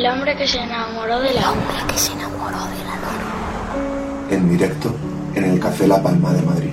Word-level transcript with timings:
El 0.00 0.06
hombre 0.06 0.34
que 0.34 0.48
se 0.48 0.58
enamoró 0.58 1.20
de 1.20 1.34
la 1.34 1.42
luna. 1.42 1.86
que 1.86 1.98
se 1.98 2.12
enamoró 2.12 2.56
de 2.56 2.84
la 2.84 2.96
luna. 2.96 4.30
En 4.30 4.48
directo 4.48 4.94
en 5.34 5.44
el 5.44 5.60
Café 5.60 5.86
La 5.86 6.02
Palma 6.02 6.32
de 6.32 6.40
Madrid. 6.40 6.72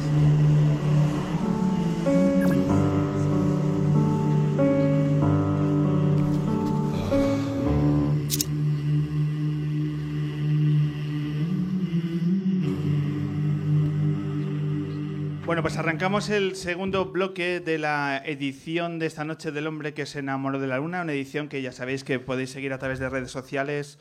Bueno, 15.58 15.70
pues 15.70 15.78
arrancamos 15.80 16.30
el 16.30 16.56
segundo 16.56 17.06
bloque 17.06 17.60
de 17.60 17.80
la 17.80 18.22
edición 18.24 19.00
de 19.00 19.08
esta 19.08 19.26
noche 19.26 19.52
del 19.52 19.66
hombre 19.66 19.96
que 19.96 20.06
se 20.06 20.20
enamoró 20.20 20.60
de 20.60 20.68
la 20.68 20.78
luna, 20.78 21.02
una 21.02 21.14
edición 21.14 21.50
que 21.50 21.64
ya 21.64 21.72
sabéis 21.72 22.04
que 22.04 22.20
podéis 22.20 22.52
seguir 22.52 22.74
a 22.74 22.78
través 22.78 23.00
de 23.00 23.10
redes 23.10 23.32
sociales 23.32 23.98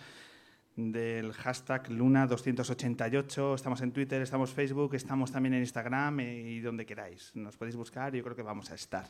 del 0.76 1.32
hashtag 1.32 1.88
Luna288, 1.88 3.54
estamos 3.54 3.80
en 3.80 3.92
Twitter, 3.92 4.20
estamos 4.20 4.50
Facebook, 4.50 4.96
estamos 4.96 5.32
también 5.32 5.54
en 5.54 5.60
Instagram 5.60 6.20
eh, 6.20 6.42
y 6.42 6.60
donde 6.60 6.84
queráis. 6.84 7.32
Nos 7.34 7.56
podéis 7.56 7.76
buscar 7.76 8.14
yo 8.14 8.23
creo 8.23 8.36
que 8.36 8.42
vamos 8.42 8.70
a 8.70 8.74
estar. 8.74 9.09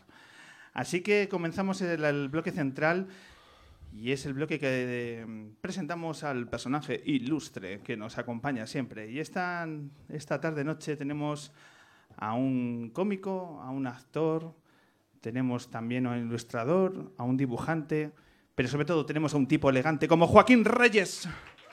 Así 0.72 1.00
que 1.00 1.28
comenzamos 1.28 1.82
el, 1.82 2.04
el 2.04 2.28
bloque 2.28 2.52
central 2.52 3.08
y 3.92 4.12
es 4.12 4.24
el 4.24 4.34
bloque 4.34 4.60
que 4.60 4.68
eh, 4.70 5.26
presentamos 5.60 6.22
al 6.22 6.48
personaje 6.48 7.02
ilustre 7.06 7.80
que 7.80 7.96
nos 7.96 8.18
acompaña 8.18 8.68
siempre. 8.68 9.10
Y 9.10 9.18
esta, 9.18 9.66
esta 10.08 10.40
tarde-noche 10.40 10.94
tenemos 10.94 11.52
a 12.16 12.34
un 12.34 12.90
cómico, 12.92 13.60
a 13.62 13.70
un 13.70 13.86
actor, 13.86 14.54
tenemos 15.20 15.70
también 15.70 16.06
a 16.06 16.10
un 16.10 16.18
ilustrador, 16.18 17.12
a 17.18 17.24
un 17.24 17.36
dibujante, 17.36 18.12
pero 18.54 18.68
sobre 18.68 18.86
todo 18.86 19.04
tenemos 19.04 19.34
a 19.34 19.36
un 19.36 19.46
tipo 19.46 19.68
elegante 19.70 20.08
como 20.08 20.26
Joaquín 20.26 20.64
Reyes. 20.64 21.28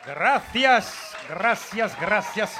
Gracias, 0.05 1.15
gracias, 1.29 1.99
gracias. 1.99 2.57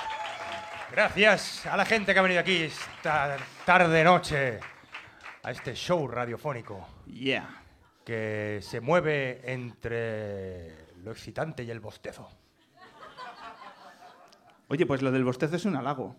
Gracias 0.92 1.66
a 1.66 1.76
la 1.76 1.86
gente 1.86 2.14
que 2.14 2.20
ha 2.20 2.22
venido 2.22 2.40
aquí 2.40 2.56
esta 2.58 3.36
tarde-noche 3.66 4.60
a 5.42 5.52
este 5.52 5.74
show 5.74 6.08
radiofónico 6.08 6.88
Yeah. 7.08 7.64
que 8.06 8.60
se 8.62 8.80
mueve 8.80 9.42
entre 9.52 10.94
lo 11.04 11.12
excitante 11.12 11.64
y 11.64 11.72
el 11.72 11.80
bostezo. 11.80 12.30
Oye, 14.68 14.86
pues 14.86 15.02
lo 15.02 15.12
del 15.12 15.24
bostezo 15.24 15.56
es 15.56 15.66
un 15.66 15.76
halago. 15.76 16.16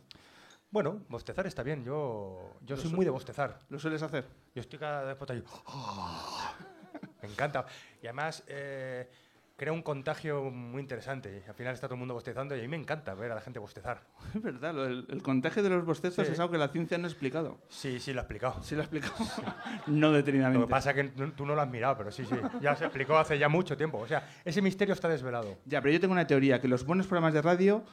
Bueno, 0.75 1.03
bostezar 1.09 1.47
está 1.47 1.63
bien. 1.63 1.85
Yo, 1.85 2.57
yo 2.67 2.75
Lo 2.75 2.83
soy 2.83 2.91
so- 2.91 2.97
muy 2.97 3.05
de 3.05 3.13
bostezar. 3.13 3.61
¿Lo 3.69 3.79
sueles 3.79 4.03
hacer? 4.03 4.27
Yo 4.57 4.61
estoy 4.61 4.77
cada 4.81 5.05
vez 5.05 5.15
por 5.15 5.31
ahí. 5.31 5.41
Me 7.23 7.29
encanta. 7.29 7.65
Y 8.03 8.07
además 8.09 8.43
eh, 8.49 9.09
crea 9.57 9.73
un 9.73 9.83
contagio 9.83 10.43
muy 10.51 10.81
interesante. 10.83 11.45
Al 11.47 11.55
final 11.55 11.75
está 11.75 11.87
todo 11.87 11.95
el 11.95 12.01
mundo 12.01 12.15
bostezando 12.15 12.57
y 12.57 12.59
a 12.59 12.63
mí 12.63 12.67
me 12.67 12.77
encanta 12.77 13.15
ver 13.15 13.31
a 13.31 13.37
la 13.37 13.41
gente 13.41 13.61
bostezar. 13.61 14.03
Es 14.35 14.43
verdad, 14.43 14.75
lo 14.75 14.85
el 14.87 15.23
contagio 15.23 15.63
de 15.63 15.69
los 15.71 15.85
bostezos 15.85 16.27
Sí. 16.27 16.33
es 16.33 16.41
algo 16.41 16.51
que 16.51 16.59
la 16.59 16.67
ciencia 16.67 16.99
no 16.99 17.05
ha 17.05 17.09
explicado. 17.09 17.59
Sí, 17.69 18.01
sí, 18.01 18.13
lo 18.13 18.19
he 18.19 18.23
explicado. 18.23 18.61
Sí 18.65 18.75
lo 18.75 18.81
ha 18.81 18.85
explicado. 18.85 19.15
no 19.87 20.09
Lo 20.09 20.13
detenidamente. 20.13 20.67
que 20.67 20.71
pasa 20.71 20.91
es 20.91 20.97
que 20.97 21.05
tú 21.37 21.47
no 21.47 21.55
lo 21.55 21.61
has 21.61 21.69
mirado, 21.71 21.97
pero 21.99 22.11
sí, 22.11 22.25
sí. 22.25 22.35
Ya 22.61 22.75
se 22.75 22.85
explicó 22.85 23.17
hace 23.17 23.39
ya 23.39 23.49
mucho 23.49 23.77
tiempo. 23.77 23.99
O 23.99 24.09
sea, 24.09 24.29
ese 24.45 24.61
misterio 24.61 24.93
está 24.93 25.09
desvelado. 25.09 25.57
Ya, 25.67 25.81
pero 25.81 25.93
yo 25.95 26.01
tengo 26.01 26.15
una 26.15 26.27
teoría, 26.27 26.61
que 26.61 26.67
los 26.67 26.85
buenos 26.85 27.07
programas 27.07 27.33
de 27.33 27.43
radio 27.43 27.85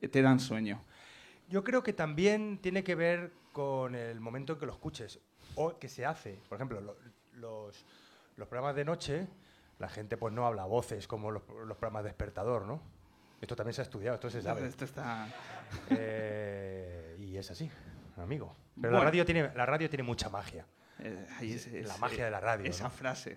eh, 0.00 0.08
te 0.08 0.22
dan 0.22 0.40
sueño. 0.40 0.82
Yo 1.52 1.62
creo 1.62 1.82
que 1.82 1.92
también 1.92 2.58
tiene 2.62 2.82
que 2.82 2.94
ver 2.94 3.30
con 3.52 3.94
el 3.94 4.18
momento 4.20 4.54
en 4.54 4.58
que 4.58 4.64
lo 4.66 4.72
escuches 4.72 5.20
o 5.54 5.78
que 5.78 5.88
se 5.88 6.06
hace. 6.06 6.40
Por 6.48 6.56
ejemplo, 6.56 6.80
lo- 6.80 6.96
los, 7.34 7.84
los 8.36 8.48
programas 8.48 8.74
de 8.74 8.86
noche, 8.86 9.28
la 9.78 9.88
gente 9.90 10.16
pues 10.16 10.32
no 10.32 10.46
habla 10.46 10.62
a 10.62 10.66
voces 10.66 11.06
como 11.06 11.30
los, 11.30 11.42
los 11.66 11.76
programas 11.76 12.04
despertador, 12.04 12.64
¿no? 12.64 12.80
Esto 13.40 13.54
también 13.54 13.74
se 13.74 13.82
ha 13.82 13.84
estudiado, 13.84 14.14
esto 14.14 14.30
se 14.30 14.40
sabe. 14.40 14.66
Esto 14.66 14.84
está... 14.86 15.28
Eh, 15.90 17.16
y 17.20 17.36
es 17.36 17.50
así, 17.50 17.70
amigo. 18.16 18.54
Pero 18.74 18.88
Bueno. 18.90 18.98
la, 18.98 19.04
radio 19.04 19.24
tiene, 19.24 19.50
la 19.54 19.66
radio 19.66 19.88
tiene 19.90 20.02
mucha 20.04 20.28
magia. 20.30 20.64
eh, 21.00 21.26
ahí 21.38 21.52
es- 21.52 21.66
es- 21.66 21.86
La 21.86 21.96
magia 21.98 22.24
de 22.24 22.30
la 22.30 22.40
radio, 22.40 22.64
Esa 22.70 22.84
¿no? 22.84 22.90
frase. 22.90 23.36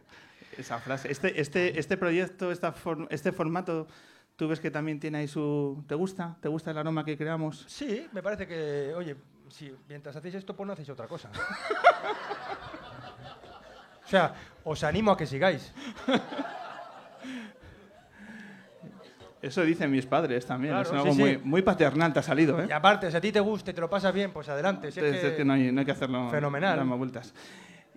Esa 0.58 0.80
frase. 0.80 1.12
Este, 1.12 1.42
este, 1.42 1.80
este 1.80 1.98
proyecto, 1.98 2.52
esta 2.52 2.72
for- 2.72 3.08
este 3.10 3.32
formato, 3.32 3.88
¿tú 4.36 4.48
ves 4.48 4.60
que 4.60 4.72
también 4.72 5.00
tiene 5.00 5.20
ahí 5.20 5.28
su... 5.28 5.84
¿Te 5.88 5.96
gusta? 5.96 6.36
¿Te 6.42 6.50
gusta 6.50 6.72
el 6.72 6.78
aroma 6.78 7.06
que 7.06 7.18
creamos? 7.18 7.66
Sí, 7.68 8.08
me 8.12 8.22
parece 8.22 8.48
que, 8.48 8.94
oye, 8.96 9.16
si 9.50 9.74
mientras 9.88 10.16
hacéis 10.16 10.36
esto, 10.36 10.56
pues 10.56 10.68
no 10.68 10.74
hacéis 10.74 10.90
otra 10.90 11.08
cosa. 11.08 11.30
o 14.06 14.08
sea, 14.08 14.34
os 14.64 14.84
animo 14.84 15.12
a 15.12 15.18
que 15.18 15.26
sigáis. 15.26 15.74
Eso 19.42 19.62
dicen 19.62 19.92
mis 19.92 20.08
padres 20.08 20.46
también. 20.46 20.74
Claro, 20.74 20.90
es 20.90 20.94
algo 20.96 21.14
sí. 21.14 21.20
Muy, 21.20 21.38
muy 21.38 21.62
paternal, 21.62 22.12
te 22.12 22.20
ha 22.20 22.24
salido, 22.24 22.60
¿eh? 22.60 22.66
Y 22.68 22.72
aparte, 22.72 23.12
si 23.12 23.18
a 23.18 23.22
ti 23.22 23.32
te 23.32 23.40
gusta 23.40 23.70
y 23.72 23.74
te 23.76 23.82
lo 23.82 23.88
pasas 23.90 24.12
bien, 24.12 24.32
pues 24.32 24.50
adelante. 24.50 24.92
si 24.92 25.00
es 25.00 25.34
que- 25.36 25.46
no 25.46 25.54
hay, 25.54 25.72
no 25.72 25.82
hay 25.82 25.86
que 25.86 25.92
hacerlo. 25.92 26.30
Fenomenal. 26.32 26.78
dar 26.78 26.86
más 26.86 26.98
vueltas. 26.98 27.34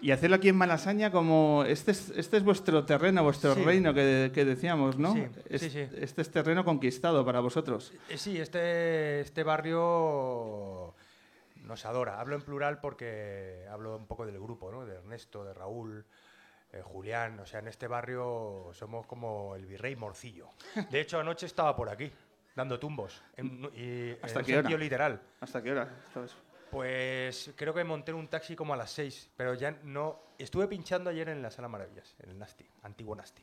Y 0.01 0.13
hacerlo 0.13 0.37
aquí 0.37 0.49
en 0.49 0.57
Malasaña 0.57 1.11
como... 1.11 1.65
Este 1.67 1.91
es, 1.91 2.11
este 2.11 2.37
es 2.37 2.45
vuestro 2.45 2.85
terreno, 2.85 3.25
vuestro 3.25 3.55
Sí. 3.55 3.65
reino 3.65 3.93
que, 3.93 4.31
que 4.33 4.45
decíamos, 4.45 4.97
¿no? 4.97 5.13
Sí, 5.15 5.27
Es- 5.49 5.61
sí, 5.63 5.71
sí. 5.71 5.89
Este 5.97 6.23
es 6.23 6.31
terreno 6.31 6.65
conquistado 6.65 7.25
para 7.25 7.41
vosotros. 7.41 7.93
Eh, 8.09 8.17
Sí, 8.17 8.41
este, 8.41 9.21
este 9.21 9.43
barrio 9.43 10.95
nos 11.65 11.85
adora. 11.85 12.21
Hablo 12.21 12.37
en 12.37 12.43
plural 12.43 12.81
porque 12.81 13.67
hablo 13.71 13.97
un 13.97 14.07
poco 14.07 14.25
del 14.25 14.39
grupo, 14.39 14.71
¿no? 14.71 14.87
De 14.87 14.95
Ernesto, 14.97 15.45
de 15.45 15.53
Raúl, 15.53 16.05
eh, 16.73 16.81
Julián. 16.83 17.41
O 17.41 17.47
sea, 17.47 17.59
en 17.61 17.67
este 17.69 17.89
barrio 17.89 18.71
somos 18.75 19.05
como 19.07 19.57
el 19.57 19.67
virrey 19.67 19.97
morcillo. 19.97 20.49
De 20.91 21.01
hecho, 21.01 21.19
anoche 21.19 21.47
estaba 21.47 21.75
por 21.75 21.89
aquí, 21.91 22.11
dando 22.55 22.79
tumbos. 22.79 23.21
En, 23.37 23.65
y, 23.75 24.13
¿Hasta 24.25 24.41
en 24.41 24.47
qué 24.47 24.59
hora? 24.59 24.71
literal. 24.77 25.21
¿Hasta 25.41 25.61
qué 25.63 25.73
hora? 25.73 25.89
¿Sabes? 26.15 26.37
Pues 26.71 27.53
creo 27.57 27.73
que 27.73 27.85
monté 27.85 28.13
un 28.13 28.29
taxi 28.29 28.55
como 28.55 28.75
a 28.75 28.77
las 28.77 28.91
6, 28.91 29.31
pero 29.37 29.55
ya 29.55 29.71
no... 29.83 30.21
Estuve 30.39 30.69
pinchando 30.69 31.11
ayer 31.11 31.29
en 31.31 31.43
la 31.43 31.51
Sala 31.51 31.69
Maravillas, 31.69 32.15
en 32.21 32.31
el 32.31 32.39
Nasty, 32.39 32.67
antiguo 32.83 33.17
Nasty. 33.17 33.43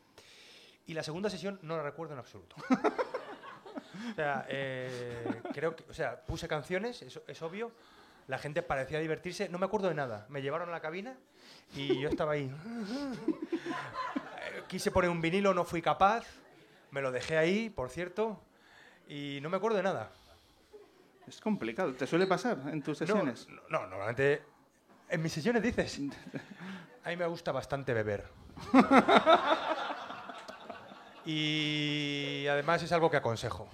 Y 0.87 0.93
la 0.93 1.03
segunda 1.03 1.29
sesión 1.29 1.59
no 1.63 1.75
la 1.75 1.83
recuerdo 1.83 2.13
en 2.13 2.19
absoluto. 2.19 2.55
o 4.11 4.15
sea, 4.15 4.45
eh, 4.47 5.41
creo 5.53 5.75
que... 5.75 5.83
O 5.89 5.93
sea, 5.93 6.21
puse 6.21 6.47
canciones, 6.47 7.01
es, 7.01 7.19
es 7.27 7.41
obvio. 7.41 7.71
La 8.27 8.37
gente 8.37 8.61
parecía 8.61 8.99
divertirse. 8.99 9.49
No 9.49 9.57
me 9.57 9.65
acuerdo 9.65 9.87
de 9.87 9.95
nada. 9.95 10.25
Me 10.29 10.41
llevaron 10.41 10.69
a 10.69 10.71
la 10.71 10.79
cabina 10.79 11.17
y 11.75 11.99
yo 11.99 12.09
estaba 12.09 12.33
ahí. 12.33 12.51
Quise 14.67 14.91
poner 14.91 15.09
un 15.09 15.21
vinilo, 15.21 15.53
no 15.53 15.63
fui 15.63 15.81
capaz. 15.81 16.25
Me 16.91 17.01
lo 17.01 17.11
dejé 17.11 17.37
ahí, 17.37 17.69
por 17.69 17.89
cierto. 17.89 18.41
Y 19.07 19.39
no 19.41 19.49
me 19.49 19.57
acuerdo 19.57 19.77
de 19.77 19.83
nada. 19.83 20.11
Es 21.27 21.41
complicado. 21.41 21.93
¿Te 21.93 22.05
suele 22.05 22.27
pasar 22.27 22.57
en 22.71 22.81
tus 22.81 22.97
sesiones? 22.97 23.47
No, 23.49 23.81
no, 23.81 23.87
normalmente. 23.87 24.43
En 25.09 25.21
mis 25.21 25.33
sesiones 25.33 25.61
dices. 25.61 25.99
A 27.03 27.09
mí 27.09 27.17
me 27.17 27.25
gusta 27.25 27.51
bastante 27.51 27.93
beber. 27.93 28.25
y 31.25 32.45
además 32.47 32.83
es 32.83 32.91
algo 32.91 33.09
que 33.09 33.17
aconsejo. 33.17 33.67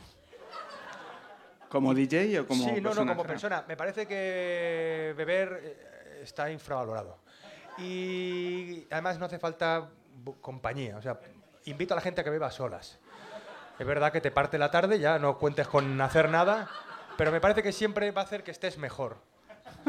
¿Como 1.70 1.94
DJ 1.94 2.42
o 2.42 2.48
como 2.48 2.66
sí, 2.66 2.82
no, 2.82 2.94
no, 2.94 3.06
como 3.06 3.24
persona. 3.24 3.64
Me 3.68 3.78
parece 3.78 4.06
que 4.06 5.14
beber 5.16 5.62
eh, 5.64 6.20
está 6.24 6.52
infravalorado. 6.52 7.20
Y 7.78 8.86
además 8.92 9.18
no 9.18 9.26
hace 9.26 9.40
falta 9.40 9.90
compañía. 10.42 10.98
O 10.98 11.02
sea, 11.02 11.20
invito 11.66 11.94
a 11.94 11.96
la 11.96 12.02
gente 12.02 12.22
a 12.22 12.24
que 12.24 12.30
beba 12.30 12.52
solas. 12.52 13.00
Es 13.80 13.88
verdad 13.88 14.12
que 14.12 14.22
te 14.22 14.32
parte 14.32 14.58
la 14.58 14.70
tarde, 14.70 15.00
ya 15.00 15.18
no 15.18 15.38
cuentes 15.38 15.68
con 15.68 16.00
hacer 16.02 16.30
nada, 16.30 16.70
pero 17.22 17.32
me 17.32 17.40
parece 17.40 17.62
que 17.62 17.72
siempre 17.72 18.10
va 18.10 18.22
a 18.22 18.24
hacer 18.24 18.44
que 18.44 18.50
estés 18.50 18.80
mejor. 18.80 19.16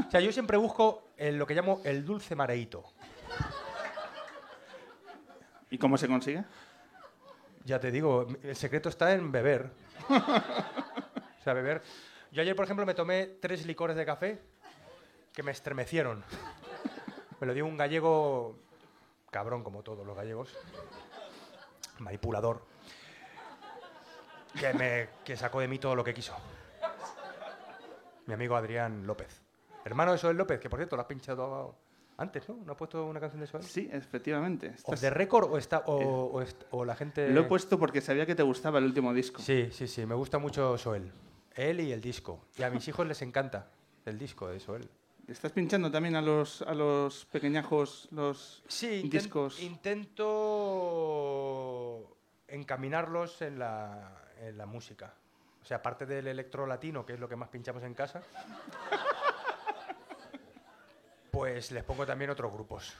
O 0.06 0.10
sea, 0.10 0.20
yo 0.20 0.30
siempre 0.32 0.58
busco 0.58 1.12
el- 1.16 1.38
lo 1.38 1.46
que 1.46 1.54
llamo 1.54 1.80
el 1.82 2.04
dulce 2.04 2.36
mareíto. 2.36 2.84
¿Y 5.70 5.78
cómo 5.78 5.96
se 5.96 6.08
consigue? 6.08 6.44
Ya 7.64 7.80
te 7.80 7.90
digo, 7.90 8.26
el 8.42 8.54
secreto 8.54 8.90
está 8.90 9.14
en 9.14 9.32
beber. 9.32 9.70
O 10.10 11.42
sea, 11.42 11.54
beber. 11.54 11.80
Yo 12.32 12.42
ayer, 12.42 12.54
por 12.54 12.66
ejemplo, 12.66 12.84
me 12.84 12.92
tomé 12.92 13.24
tres 13.40 13.64
licores 13.64 13.96
de 13.96 14.04
café 14.04 14.38
que 15.32 15.42
me 15.42 15.52
estremecieron. 15.52 16.22
Me 17.40 17.46
lo 17.46 17.54
dio 17.54 17.64
un 17.64 17.78
gallego 17.78 18.58
cabrón, 19.30 19.64
como 19.64 19.82
todos 19.82 20.06
los 20.06 20.14
gallegos. 20.14 20.54
Manipulador. 21.98 22.62
Que, 24.60 24.74
me, 24.74 25.08
que 25.24 25.34
sacó 25.34 25.60
de 25.60 25.68
mí 25.68 25.78
todo 25.78 25.96
lo 25.96 26.04
que 26.04 26.12
quiso. 26.12 26.36
Mi 28.26 28.34
amigo 28.34 28.56
Adrián 28.56 29.06
López. 29.06 29.40
Hermano 29.84 30.12
de 30.12 30.18
Soel 30.18 30.36
López, 30.36 30.60
que 30.60 30.70
por 30.70 30.78
cierto 30.78 30.94
lo 30.96 31.02
has 31.02 31.08
pinchado 31.08 31.74
antes, 32.18 32.48
¿no? 32.48 32.56
¿No 32.64 32.72
has 32.72 32.78
puesto 32.78 33.04
una 33.06 33.18
canción 33.18 33.40
de 33.40 33.46
Soel? 33.48 33.64
Sí, 33.64 33.88
efectivamente. 33.92 34.74
¿O 34.84 34.94
de 34.94 35.10
récord 35.10 35.50
o, 35.52 35.58
está, 35.58 35.78
o, 35.86 35.94
o 36.32 36.40
est- 36.42 36.62
o 36.70 36.84
la 36.84 36.94
gente...? 36.94 37.30
Lo 37.30 37.40
he 37.40 37.44
puesto 37.44 37.78
porque 37.78 38.00
sabía 38.00 38.24
que 38.26 38.34
te 38.36 38.42
gustaba 38.44 38.78
el 38.78 38.84
último 38.84 39.12
disco. 39.12 39.42
Sí, 39.42 39.68
sí, 39.72 39.88
sí, 39.88 40.06
me 40.06 40.14
gusta 40.14 40.38
mucho 40.38 40.78
Soel. 40.78 41.10
Él 41.54 41.80
y 41.80 41.90
el 41.92 42.00
disco. 42.00 42.44
Y 42.56 42.62
a 42.62 42.70
mis 42.70 42.86
hijos 42.88 43.06
les 43.06 43.20
encanta 43.22 43.70
el 44.06 44.18
disco 44.18 44.48
de 44.48 44.60
Soel. 44.60 44.88
¿Estás 45.26 45.52
pinchando 45.52 45.90
también 45.90 46.14
a 46.16 46.22
los, 46.22 46.62
a 46.62 46.74
los 46.74 47.24
pequeñajos 47.26 48.08
los 48.12 48.62
Sí, 48.68 49.02
discos? 49.08 49.60
intento 50.42 52.16
encaminarlos 52.48 53.40
en 53.42 53.58
la, 53.58 54.22
en 54.40 54.58
la 54.58 54.66
música. 54.66 55.14
O 55.62 55.64
sea, 55.64 55.76
aparte 55.78 56.06
del 56.06 56.26
electro 56.26 56.66
latino, 56.66 57.06
que 57.06 57.12
es 57.14 57.20
lo 57.20 57.28
que 57.28 57.36
más 57.36 57.48
pinchamos 57.48 57.82
en 57.84 57.94
casa, 57.94 58.22
pues 61.30 61.70
les 61.72 61.84
pongo 61.84 62.04
también 62.06 62.30
otros 62.30 62.52
grupos. 62.52 62.92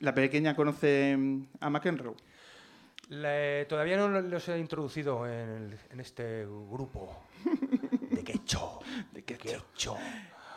¿La 0.00 0.14
pequeña 0.14 0.54
conoce 0.56 1.16
mm, 1.16 1.46
a 1.60 1.70
McEnroe? 1.70 2.14
Le- 3.08 3.64
todavía 3.66 3.96
no 3.96 4.08
los 4.20 4.48
he 4.48 4.58
introducido 4.58 5.26
en, 5.26 5.48
el- 5.48 5.78
en 5.90 6.00
este 6.00 6.44
grupo 6.44 7.24
de 8.10 8.24
Quecho. 8.24 8.80
De 9.12 9.22
Quecho. 9.24 9.96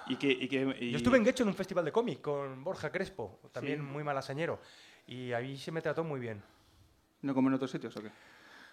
Y 0.07 0.15
que, 0.15 0.27
y 0.31 0.47
que- 0.47 0.75
y- 0.79 0.91
Yo 0.91 0.97
estuve 0.97 1.17
en 1.17 1.23
Guecho 1.23 1.43
en 1.43 1.49
un 1.49 1.55
festival 1.55 1.85
de 1.85 1.91
cómic 1.91 2.21
con 2.21 2.63
Borja 2.63 2.91
Crespo, 2.91 3.39
también 3.51 3.77
Sí. 3.79 3.83
muy 3.85 4.03
malasañero. 4.03 4.59
Y 5.05 5.31
ahí 5.33 5.57
se 5.57 5.71
me 5.71 5.81
trató 5.81 6.03
muy 6.03 6.19
bien. 6.19 6.41
¿No 7.21 7.33
como 7.35 7.49
en 7.49 7.53
otros 7.53 7.69
sitios 7.71 7.95
o 7.97 8.01
qué? 8.01 8.09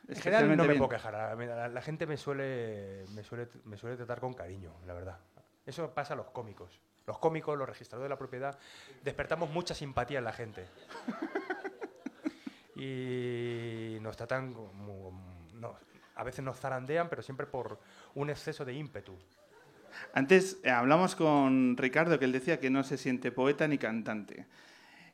En 0.09 0.17
general 0.17 0.49
no 0.57 0.63
me 0.63 0.69
bien. 0.69 0.79
puedo 0.79 0.89
quejar. 0.91 1.13
La, 1.13 1.35
la- 1.35 1.69
la 1.69 1.83
gente 1.83 2.07
me 2.07 2.17
suele, 2.17 3.05
me, 3.15 3.23
suele, 3.25 3.49
me 3.65 3.77
suele 3.77 3.97
tratar 3.97 4.21
con 4.21 4.35
cariño, 4.35 4.73
la 4.87 4.95
verdad. 4.95 5.19
Eso 5.65 5.93
pasa 5.93 6.15
a 6.15 6.17
los 6.17 6.27
cómicos. 6.31 6.81
Los 7.07 7.19
cómicos, 7.19 7.57
los 7.59 7.69
registradores 7.69 8.07
de 8.07 8.11
la 8.11 8.19
propiedad, 8.19 8.59
despertamos 9.03 9.51
mucha 9.51 9.75
simpatía 9.75 10.19
en 10.19 10.25
la 10.25 10.33
gente. 10.33 10.65
y 12.77 13.99
nos 14.01 14.17
tratan 14.17 14.53
como... 14.53 15.49
no, 15.55 15.77
a 16.15 16.25
veces 16.25 16.45
nos 16.45 16.59
zarandean, 16.59 17.09
pero 17.09 17.23
siempre 17.23 17.47
por 17.47 17.79
un 18.15 18.31
exceso 18.31 18.65
de 18.65 18.75
ímpetu. 18.75 19.15
Antes 20.13 20.59
eh, 20.63 20.71
hablamos 20.71 21.15
con 21.17 21.77
Ricardo, 21.77 22.19
que 22.19 22.25
él 22.27 22.33
decía 22.33 22.61
que 22.61 22.71
no 22.71 22.85
se 22.85 22.97
siente 22.99 23.33
poeta 23.33 23.67
ni 23.67 23.79
cantante. 23.79 24.47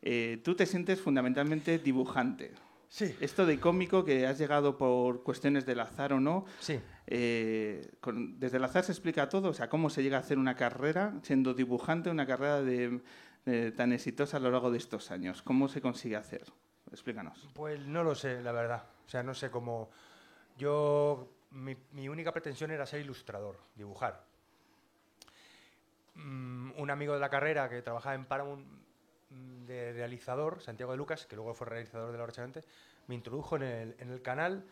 Eh, 0.03 0.41
tú 0.45 0.55
te 0.57 0.67
sientes 0.67 1.01
fundamentalmente 1.01 1.79
dibujante. 1.79 2.53
Sí. 2.93 3.17
Esto 3.23 3.47
de 3.47 3.59
cómico 3.59 4.05
que 4.05 4.27
has 4.27 4.37
llegado 4.39 4.77
por 4.77 5.23
cuestiones 5.23 5.65
del 5.65 5.81
azar 5.81 6.13
o 6.13 6.21
no, 6.21 6.45
Sí. 6.61 6.79
eh, 7.07 7.91
con- 8.03 8.39
desde 8.39 8.59
el 8.59 8.65
azar 8.65 8.85
se 8.85 8.93
explica 8.93 9.31
todo, 9.31 9.49
o 9.49 9.55
sea, 9.55 9.71
cómo 9.71 9.89
se 9.89 10.03
llega 10.03 10.19
a 10.19 10.21
hacer 10.21 10.37
una 10.37 10.57
carrera 10.57 11.15
siendo 11.23 11.55
dibujante, 11.55 12.11
una 12.11 12.27
carrera 12.27 12.61
de, 12.61 13.01
de- 13.47 13.73
tan 13.73 13.95
exitosa 13.95 14.37
a 14.37 14.41
lo 14.41 14.51
largo 14.51 14.71
de 14.71 14.77
estos 14.77 15.11
años. 15.11 15.41
¿Cómo 15.41 15.69
se 15.69 15.81
consigue 15.81 16.17
hacer? 16.17 16.45
Explícanos. 16.91 17.49
Pues 17.55 17.81
no 17.87 18.05
lo 18.05 18.15
sé, 18.15 18.43
la 18.43 18.53
verdad. 18.53 18.85
O 19.07 19.09
sea, 19.09 19.23
no 19.23 19.33
sé 19.33 19.51
cómo... 19.51 19.89
Yo, 20.59 21.33
mi, 21.51 21.75
mi 21.93 22.11
única 22.11 22.31
pretensión 22.31 22.73
era 22.73 22.85
ser 22.85 23.01
ilustrador, 23.01 23.57
dibujar. 23.75 24.23
Mm, 26.15 26.73
un 26.77 26.91
amigo 26.91 27.15
de 27.15 27.21
la 27.21 27.31
carrera 27.31 27.71
que 27.71 27.81
trabajaba 27.81 28.15
en 28.15 28.27
Paramount 28.27 28.67
de 29.67 29.93
realizador, 29.93 30.61
Santiago 30.61 30.93
de 30.93 30.99
Lucas, 30.99 31.27
que 31.27 31.37
luego 31.37 31.55
fue 31.55 31.67
realizador 31.67 32.13
de 32.13 32.19
La 32.19 32.25
Hora 32.25 32.33
me 33.09 33.15
introdujo 33.15 33.57
en 33.57 33.63
el, 33.63 33.97
en 33.99 34.11
el 34.11 34.23
canal 34.23 34.65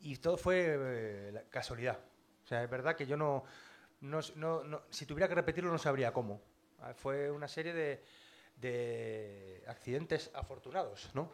y 0.00 0.16
todo 0.16 0.36
fue 0.36 0.64
eh, 0.78 1.30
la- 1.32 1.42
casualidad. 1.44 1.98
O 2.44 2.46
sea, 2.46 2.62
es 2.62 2.70
verdad 2.70 2.94
que 2.96 3.06
yo 3.06 3.16
no, 3.16 3.44
no, 4.02 4.20
no- 4.36 4.64
no- 4.64 4.82
si 4.90 5.06
tuviera 5.06 5.28
que 5.28 5.34
repetirlo 5.34 5.70
no 5.70 5.78
sabría 5.78 6.12
cómo. 6.12 6.40
Ah, 6.80 6.92
Fue 6.94 7.30
una 7.30 7.48
serie 7.48 7.72
de, 7.72 8.02
de 8.60 9.64
accidentes 9.66 10.30
afortunados, 10.34 11.10
¿no? 11.14 11.30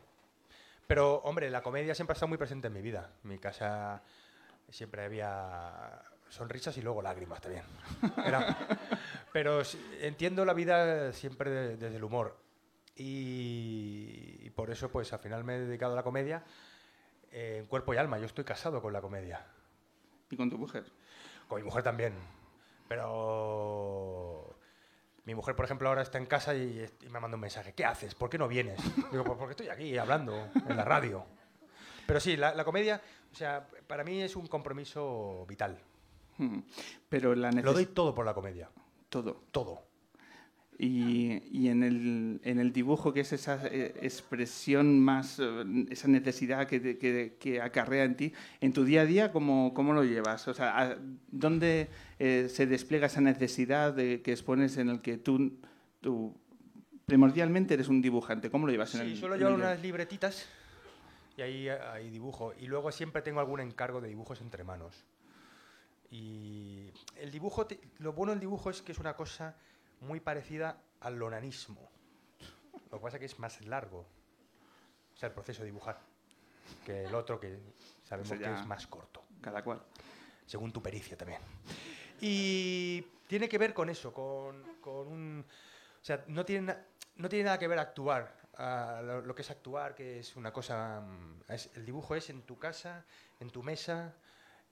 Pero, 0.86 1.16
hombre, 1.24 1.50
la 1.50 1.62
comedia 1.62 1.94
siempre 1.94 2.12
ha 2.12 2.14
estado 2.14 2.28
muy 2.28 2.38
presente 2.38 2.66
en 2.68 2.72
mi 2.72 2.82
vida. 2.82 3.10
En 3.24 3.30
mi 3.30 3.38
casa 3.38 4.02
siempre 4.68 5.04
había 5.04 6.02
sonrisas 6.28 6.76
y 6.76 6.82
luego 6.82 7.02
lágrimas 7.02 7.40
también. 7.40 7.64
Era- 8.24 8.56
pero 9.32 9.62
entiendo 10.00 10.44
la 10.44 10.54
vida 10.54 11.12
siempre 11.12 11.50
de- 11.50 11.76
desde 11.76 11.96
el 11.96 12.04
humor. 12.04 12.36
Y, 12.96 14.38
y 14.40 14.50
por 14.50 14.70
eso, 14.70 14.90
pues, 14.90 15.12
al 15.12 15.18
final 15.20 15.44
me 15.44 15.56
he 15.56 15.60
dedicado 15.60 15.92
a 15.92 15.96
la 15.96 16.02
comedia 16.02 16.44
eh, 17.30 17.58
en 17.60 17.66
cuerpo 17.66 17.94
y 17.94 17.96
alma. 17.96 18.18
Yo 18.18 18.26
estoy 18.26 18.44
casado 18.44 18.82
con 18.82 18.92
la 18.92 19.00
comedia. 19.00 19.46
¿Y 20.30 20.36
con 20.36 20.50
tu 20.50 20.58
mujer? 20.58 20.84
Con 21.48 21.58
mi 21.58 21.64
mujer 21.64 21.82
también. 21.82 22.14
Pero 22.88 24.56
mi 25.24 25.34
mujer, 25.34 25.54
por 25.56 25.64
ejemplo, 25.64 25.88
ahora 25.88 26.02
está 26.02 26.18
en 26.18 26.26
casa 26.26 26.54
y, 26.54 26.84
y 27.02 27.08
me 27.08 27.20
manda 27.20 27.36
un 27.36 27.40
mensaje. 27.40 27.72
¿Qué 27.72 27.84
haces? 27.84 28.14
¿Por 28.14 28.28
qué 28.30 28.38
no 28.38 28.48
vienes? 28.48 28.80
Digo, 29.10 29.24
pues 29.24 29.38
porque 29.38 29.52
estoy 29.52 29.68
aquí 29.68 29.96
hablando 29.96 30.48
en 30.68 30.76
la 30.76 30.84
radio. 30.84 31.24
Pero 32.06 32.18
sí, 32.20 32.36
la, 32.36 32.54
la 32.54 32.64
comedia, 32.64 33.00
o 33.32 33.34
sea, 33.34 33.66
para 33.86 34.02
mí 34.04 34.20
es 34.20 34.34
un 34.36 34.46
compromiso 34.48 35.46
vital. 35.48 35.78
Hmm. 36.38 36.60
Pero 37.08 37.34
la 37.34 37.50
Lo 37.52 37.72
doy 37.72 37.86
todo 37.86 38.14
por 38.14 38.26
la 38.26 38.34
comedia. 38.34 38.68
todo. 39.08 39.42
Todo. 39.52 39.82
Y, 40.82 41.42
y 41.52 41.68
en, 41.68 41.82
el, 41.82 42.40
en 42.42 42.58
el 42.58 42.72
dibujo, 42.72 43.12
que 43.12 43.20
es 43.20 43.34
esa 43.34 43.66
eh, 43.66 43.92
expresión 44.00 44.98
más, 44.98 45.38
eh, 45.38 45.86
esa 45.90 46.08
necesidad 46.08 46.66
que, 46.66 46.96
que, 46.96 47.36
que 47.38 47.60
acarrea 47.60 48.04
en 48.04 48.16
ti, 48.16 48.32
en 48.62 48.72
tu 48.72 48.84
día 48.84 49.02
a 49.02 49.04
día, 49.04 49.30
¿cómo, 49.30 49.74
cómo 49.74 49.92
lo 49.92 50.04
llevas? 50.04 50.48
O 50.48 50.54
sea, 50.54 50.80
¿a- 50.80 50.96
¿dónde 51.30 51.90
eh, 52.18 52.48
se 52.48 52.64
despliega 52.66 53.08
esa 53.08 53.20
necesidad 53.20 53.92
de, 53.92 54.22
que 54.22 54.30
expones 54.32 54.78
en 54.78 54.88
el 54.88 55.02
que 55.02 55.18
tú, 55.18 55.58
tú 56.00 56.34
primordialmente 57.04 57.74
eres 57.74 57.88
un 57.88 58.00
dibujante? 58.00 58.48
¿Cómo 58.50 58.64
lo 58.66 58.72
llevas 58.72 58.94
en 58.94 59.02
Sí, 59.02 59.06
el 59.06 59.12
en 59.12 59.20
llevar 59.20 59.32
el 59.34 59.38
día? 59.58 59.66
unas 59.66 59.82
libretitas 59.82 60.46
y 61.36 61.42
ahí, 61.42 61.68
ahí 61.68 62.08
dibujo. 62.08 62.54
Y 62.58 62.68
luego 62.68 62.90
siempre 62.90 63.20
tengo 63.20 63.40
algún 63.40 63.60
encargo 63.60 64.00
de 64.00 64.08
dibujos 64.08 64.40
entre 64.40 64.64
manos. 64.64 65.04
Y 66.10 66.90
el 67.20 67.30
dibujo, 67.30 67.68
lo 67.98 68.14
bueno 68.14 68.32
del 68.32 68.40
dibujo 68.40 68.70
es 68.70 68.80
que 68.80 68.92
es 68.92 68.98
una 68.98 69.12
cosa 69.14 69.56
muy 70.00 70.20
parecida 70.20 70.80
al 71.00 71.20
onanismo. 71.22 71.90
Lo 72.90 72.98
que 72.98 73.02
pasa 73.02 73.16
es 73.16 73.20
que 73.20 73.26
es 73.26 73.38
más 73.38 73.60
largo. 73.66 74.06
O 75.14 75.16
sea, 75.16 75.28
el 75.28 75.34
proceso 75.34 75.60
de 75.62 75.66
dibujar. 75.66 75.98
Que 76.84 77.04
el 77.04 77.14
otro 77.14 77.38
que 77.40 77.58
sabemos 78.04 78.30
que 78.32 78.44
es 78.60 78.66
más 78.66 78.86
corto. 78.86 79.24
Cada 79.40 79.62
cual. 79.62 79.82
según 80.46 80.72
tu 80.72 80.82
pericia 80.82 81.16
también. 81.16 81.40
Y 82.20 83.02
tiene 83.26 83.48
que 83.48 83.56
ver 83.58 83.72
con 83.72 83.88
eso, 83.88 84.12
con, 84.12 84.62
con 84.80 85.06
un... 85.08 85.44
O 86.00 86.04
sea, 86.04 86.24
no 86.28 86.44
tiene, 86.44 86.66
na- 86.66 86.84
no 87.16 87.28
tiene 87.28 87.44
nada 87.44 87.58
que 87.58 87.68
ver 87.68 87.78
actuar, 87.78 88.36
a 88.56 89.00
lo, 89.02 89.20
lo 89.22 89.34
que 89.34 89.42
es 89.42 89.50
actuar, 89.50 89.94
que 89.94 90.18
es 90.20 90.36
una 90.36 90.52
cosa... 90.52 91.00
mm, 91.00 91.52
es- 91.52 91.70
el 91.76 91.86
dibujo 91.86 92.14
es 92.14 92.28
en 92.30 92.42
tu 92.42 92.58
casa, 92.58 93.04
en 93.38 93.50
tu 93.50 93.62
mesa, 93.62 94.14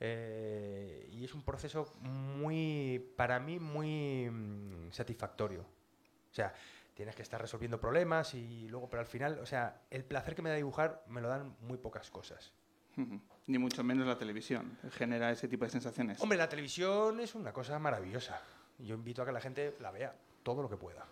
eh, 0.00 1.08
y 1.12 1.24
es 1.24 1.34
un 1.34 1.42
proceso 1.42 1.92
muy, 2.00 3.12
para 3.16 3.40
mí, 3.40 3.58
muy 3.58 4.30
mm, 4.30 4.92
satisfactorio. 4.92 5.62
O 5.62 6.34
sea, 6.34 6.52
tienes 6.94 7.14
que 7.14 7.22
estar 7.22 7.40
resolviendo 7.40 7.80
problemas 7.80 8.34
y 8.34 8.68
luego, 8.68 8.88
pero 8.88 9.00
al 9.00 9.06
final, 9.06 9.38
o 9.40 9.46
sea, 9.46 9.82
el 9.90 10.04
placer 10.04 10.34
que 10.34 10.42
me 10.42 10.50
da 10.50 10.56
dibujar 10.56 11.04
me 11.08 11.20
lo 11.20 11.28
dan 11.28 11.56
muy 11.60 11.78
pocas 11.78 12.10
cosas. 12.10 12.52
Ni 13.46 13.58
mucho 13.58 13.82
menos 13.82 14.06
la 14.06 14.18
televisión 14.18 14.78
genera 14.92 15.30
ese 15.30 15.48
tipo 15.48 15.64
de 15.64 15.70
sensaciones. 15.70 16.20
Hombre, 16.20 16.38
la 16.38 16.48
televisión 16.48 17.20
es 17.20 17.34
una 17.34 17.52
cosa 17.52 17.78
maravillosa. 17.78 18.40
Yo 18.78 18.94
invito 18.94 19.22
a 19.22 19.26
que 19.26 19.32
la 19.32 19.40
gente 19.40 19.74
la 19.80 19.90
vea 19.90 20.14
todo 20.42 20.62
lo 20.62 20.68
que 20.68 20.76
pueda. 20.76 21.04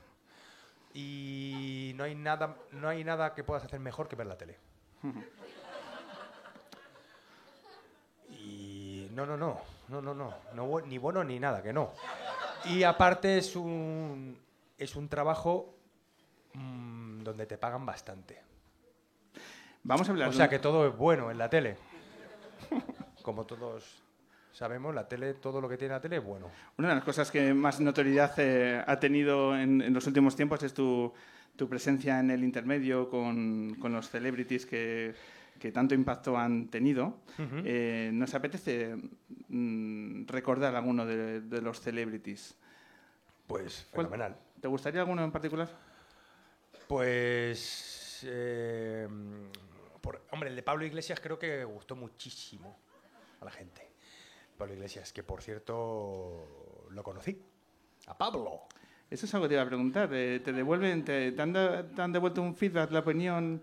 Y 0.93 1.93
no 1.97 2.05
hay 2.05 2.15
nada, 2.15 2.57
no 2.73 2.89
hay 2.89 3.05
nada 3.05 3.35
que 3.35 3.45
puedas 3.45 3.65
hacer 3.65 3.81
mejor 3.81 4.09
que 4.09 4.17
ver 4.17 4.27
la 4.27 4.37
tele. 4.37 4.59
no, 9.17 9.25
no, 9.25 9.37
no, 9.39 9.63
no, 9.89 10.03
no, 10.03 10.15
no, 10.15 10.35
no 10.55 10.81
ni 10.87 10.99
bueno 10.99 11.25
ni 11.25 11.41
nada, 11.41 11.63
que 11.63 11.73
no. 11.73 11.93
Y 12.67 12.83
aparte 12.83 13.39
es 13.39 13.57
un 13.57 14.37
es 14.77 14.95
un 14.95 15.09
trabajo 15.09 15.75
mm, 16.53 17.23
donde 17.23 17.47
te 17.47 17.57
pagan 17.57 17.87
bastante. 17.87 18.43
Vamos 19.85 20.07
a 20.09 20.13
hablar 20.13 20.29
O 20.29 20.33
sea 20.33 20.51
que 20.51 20.59
todo 20.59 20.87
es 20.87 20.95
bueno 20.95 21.31
en 21.31 21.39
la 21.39 21.49
tele. 21.49 21.79
Como 23.23 23.47
todos 23.47 24.03
sabemos, 24.53 24.95
la 24.95 25.09
tele, 25.09 25.35
todo 25.35 25.63
lo 25.63 25.69
que 25.69 25.79
tiene 25.79 25.95
la 25.95 26.01
tele 26.01 26.17
es 26.17 26.25
bueno. 26.25 26.51
Una 26.77 26.89
de 26.89 26.95
las 26.97 27.05
cosas 27.05 27.31
que 27.31 27.55
más 27.55 27.81
notoriedad 27.81 28.35
eh, 28.37 28.85
ha 28.87 29.01
tenido 29.01 29.57
en, 29.57 29.81
en 29.81 29.95
los 29.95 30.07
últimos 30.07 30.37
tiempos 30.37 30.63
es 30.63 30.75
tu, 30.75 31.13
tu 31.57 31.69
presencia 31.69 32.21
en 32.21 32.31
el 32.31 32.45
intermedio 32.45 33.09
con, 33.09 33.77
con 33.81 33.93
los 33.93 34.11
celebrities 34.11 34.67
que, 34.67 35.15
que 35.59 35.73
tanto 35.73 35.95
impacto 35.95 36.37
han 36.37 36.69
tenido. 36.69 37.19
Eh, 37.39 38.11
¿Nos 38.13 38.35
apetece 38.35 38.97
mm, 39.49 40.27
recordar 40.27 40.75
alguno 40.77 41.05
de, 41.07 41.41
de 41.41 41.61
los 41.63 41.81
celebrities? 41.81 42.57
Pues 43.47 43.85
fenomenal. 43.93 44.37
¿Te 44.61 44.69
gustaría 44.69 45.01
alguno 45.01 45.23
en 45.25 45.31
particular? 45.33 45.69
Pues. 46.89 48.21
eh, 48.27 49.09
por- 50.01 50.23
hombre, 50.33 50.51
el 50.51 50.57
de 50.57 50.63
Pablo 50.63 50.85
Iglesias 50.85 51.21
creo 51.21 51.39
que 51.39 51.65
gustó 51.65 51.97
muchísimo 51.97 52.79
a 53.41 53.45
la 53.45 53.51
gente. 53.51 53.83
Pablo 54.57 54.75
Iglesias, 54.75 55.13
que 55.13 55.23
por 55.23 55.43
cierto 55.43 56.87
lo 56.91 57.03
conocí. 57.03 57.41
A 58.07 58.17
Pablo. 58.17 58.61
Eso 59.11 59.27
es 59.27 59.35
algo 59.35 59.45
que 59.45 59.49
te 59.51 59.55
iba 59.55 59.63
a 59.63 59.67
preguntar. 59.67 60.09
eh, 60.13 60.41
¿Te 60.45 60.53
devuelven, 60.53 61.05
te, 61.05 61.33
te 61.33 61.43
han, 61.43 61.53
da- 61.53 61.87
te 61.87 62.01
han 62.03 62.13
devuelto 62.13 62.41
un 62.43 62.55
feedback, 62.55 62.91
la 62.93 63.01
opinión, 63.01 63.61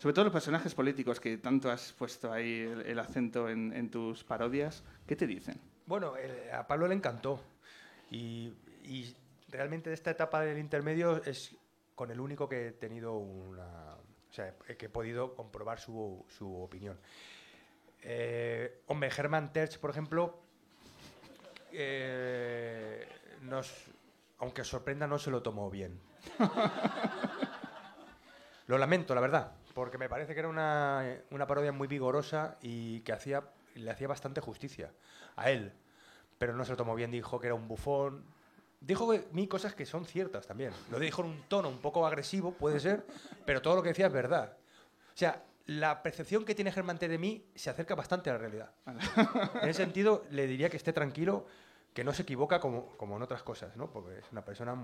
sobre 0.00 0.14
todo 0.14 0.24
los 0.24 0.32
personajes 0.32 0.74
políticos 0.74 1.20
que 1.20 1.38
tanto 1.38 1.70
has 1.70 1.92
puesto 1.92 2.32
ahí 2.32 2.58
el, 2.60 2.80
el 2.86 2.98
acento 2.98 3.48
en, 3.48 3.72
en 3.72 3.88
tus 3.90 4.24
parodias? 4.24 4.82
¿Qué 5.06 5.14
te 5.14 5.26
dicen? 5.28 5.60
Bueno, 5.86 6.16
el- 6.16 6.50
a 6.52 6.66
Pablo 6.66 6.88
le 6.88 6.94
encantó. 6.96 7.40
Y, 8.10 8.52
y 8.82 9.14
realmente 9.50 9.92
esta 9.92 10.10
etapa 10.10 10.40
del 10.40 10.58
intermedio 10.58 11.22
es 11.24 11.54
con 11.94 12.10
el 12.10 12.18
único 12.18 12.48
que 12.48 12.68
he 12.68 12.72
tenido 12.72 13.12
una, 13.14 13.94
O 13.94 14.32
sea, 14.32 14.54
que 14.78 14.86
he 14.86 14.88
podido 14.88 15.34
comprobar 15.34 15.78
su, 15.78 16.24
su 16.28 16.62
opinión. 16.62 16.98
Eh, 18.02 18.80
hombre, 18.86 19.10
Germán 19.10 19.52
Terch, 19.52 19.78
por 19.78 19.90
ejemplo, 19.90 20.40
eh, 21.72 23.06
nos, 23.42 23.70
aunque 24.38 24.64
sorprenda, 24.64 25.06
no 25.06 25.18
se 25.18 25.30
lo 25.30 25.42
tomó 25.42 25.70
bien. 25.70 26.00
lo 28.66 28.78
lamento, 28.78 29.14
la 29.14 29.20
verdad, 29.20 29.52
porque 29.74 29.98
me 29.98 30.08
parece 30.08 30.34
que 30.34 30.40
era 30.40 30.48
una, 30.48 31.04
una 31.30 31.46
parodia 31.46 31.72
muy 31.72 31.88
vigorosa 31.88 32.56
y 32.62 33.00
que 33.00 33.12
hacía, 33.12 33.44
le 33.74 33.90
hacía 33.90 34.08
bastante 34.08 34.40
justicia 34.40 34.92
a 35.36 35.50
él. 35.50 35.72
Pero 36.38 36.54
no 36.54 36.64
se 36.64 36.72
lo 36.72 36.76
tomó 36.76 36.94
bien, 36.94 37.10
dijo 37.10 37.38
que 37.38 37.46
era 37.46 37.54
un 37.54 37.68
bufón. 37.68 38.24
Dijo 38.80 39.12
de 39.12 39.48
cosas 39.48 39.74
que 39.74 39.84
son 39.84 40.06
ciertas 40.06 40.46
también. 40.46 40.72
Lo 40.90 40.98
dijo 40.98 41.22
en 41.22 41.28
un 41.28 41.42
tono 41.48 41.68
un 41.68 41.78
poco 41.78 42.06
agresivo, 42.06 42.52
puede 42.52 42.80
ser, 42.80 43.04
pero 43.44 43.60
todo 43.60 43.76
lo 43.76 43.82
que 43.82 43.90
decía 43.90 44.06
es 44.06 44.12
verdad. 44.12 44.56
O 45.14 45.16
sea, 45.16 45.42
la 45.66 46.02
percepción 46.02 46.44
que 46.44 46.54
tiene 46.54 46.72
Germán 46.72 46.98
T 46.98 47.06
de 47.06 47.18
mí 47.18 47.44
se 47.54 47.68
acerca 47.70 47.94
bastante 47.94 48.30
a 48.30 48.34
la 48.34 48.38
realidad. 48.38 48.72
En 49.62 49.68
ese 49.68 49.84
sentido, 49.84 50.24
le 50.30 50.46
diría 50.46 50.70
que 50.70 50.78
esté 50.78 50.92
tranquilo, 50.92 51.46
que 51.92 52.04
no 52.04 52.12
se 52.12 52.22
equivoca 52.22 52.58
como, 52.58 52.96
como 52.96 53.16
en 53.16 53.22
otras 53.22 53.42
cosas, 53.42 53.76
¿no? 53.76 53.90
Porque 53.90 54.18
es 54.18 54.24
una 54.32 54.44
persona 54.44 54.74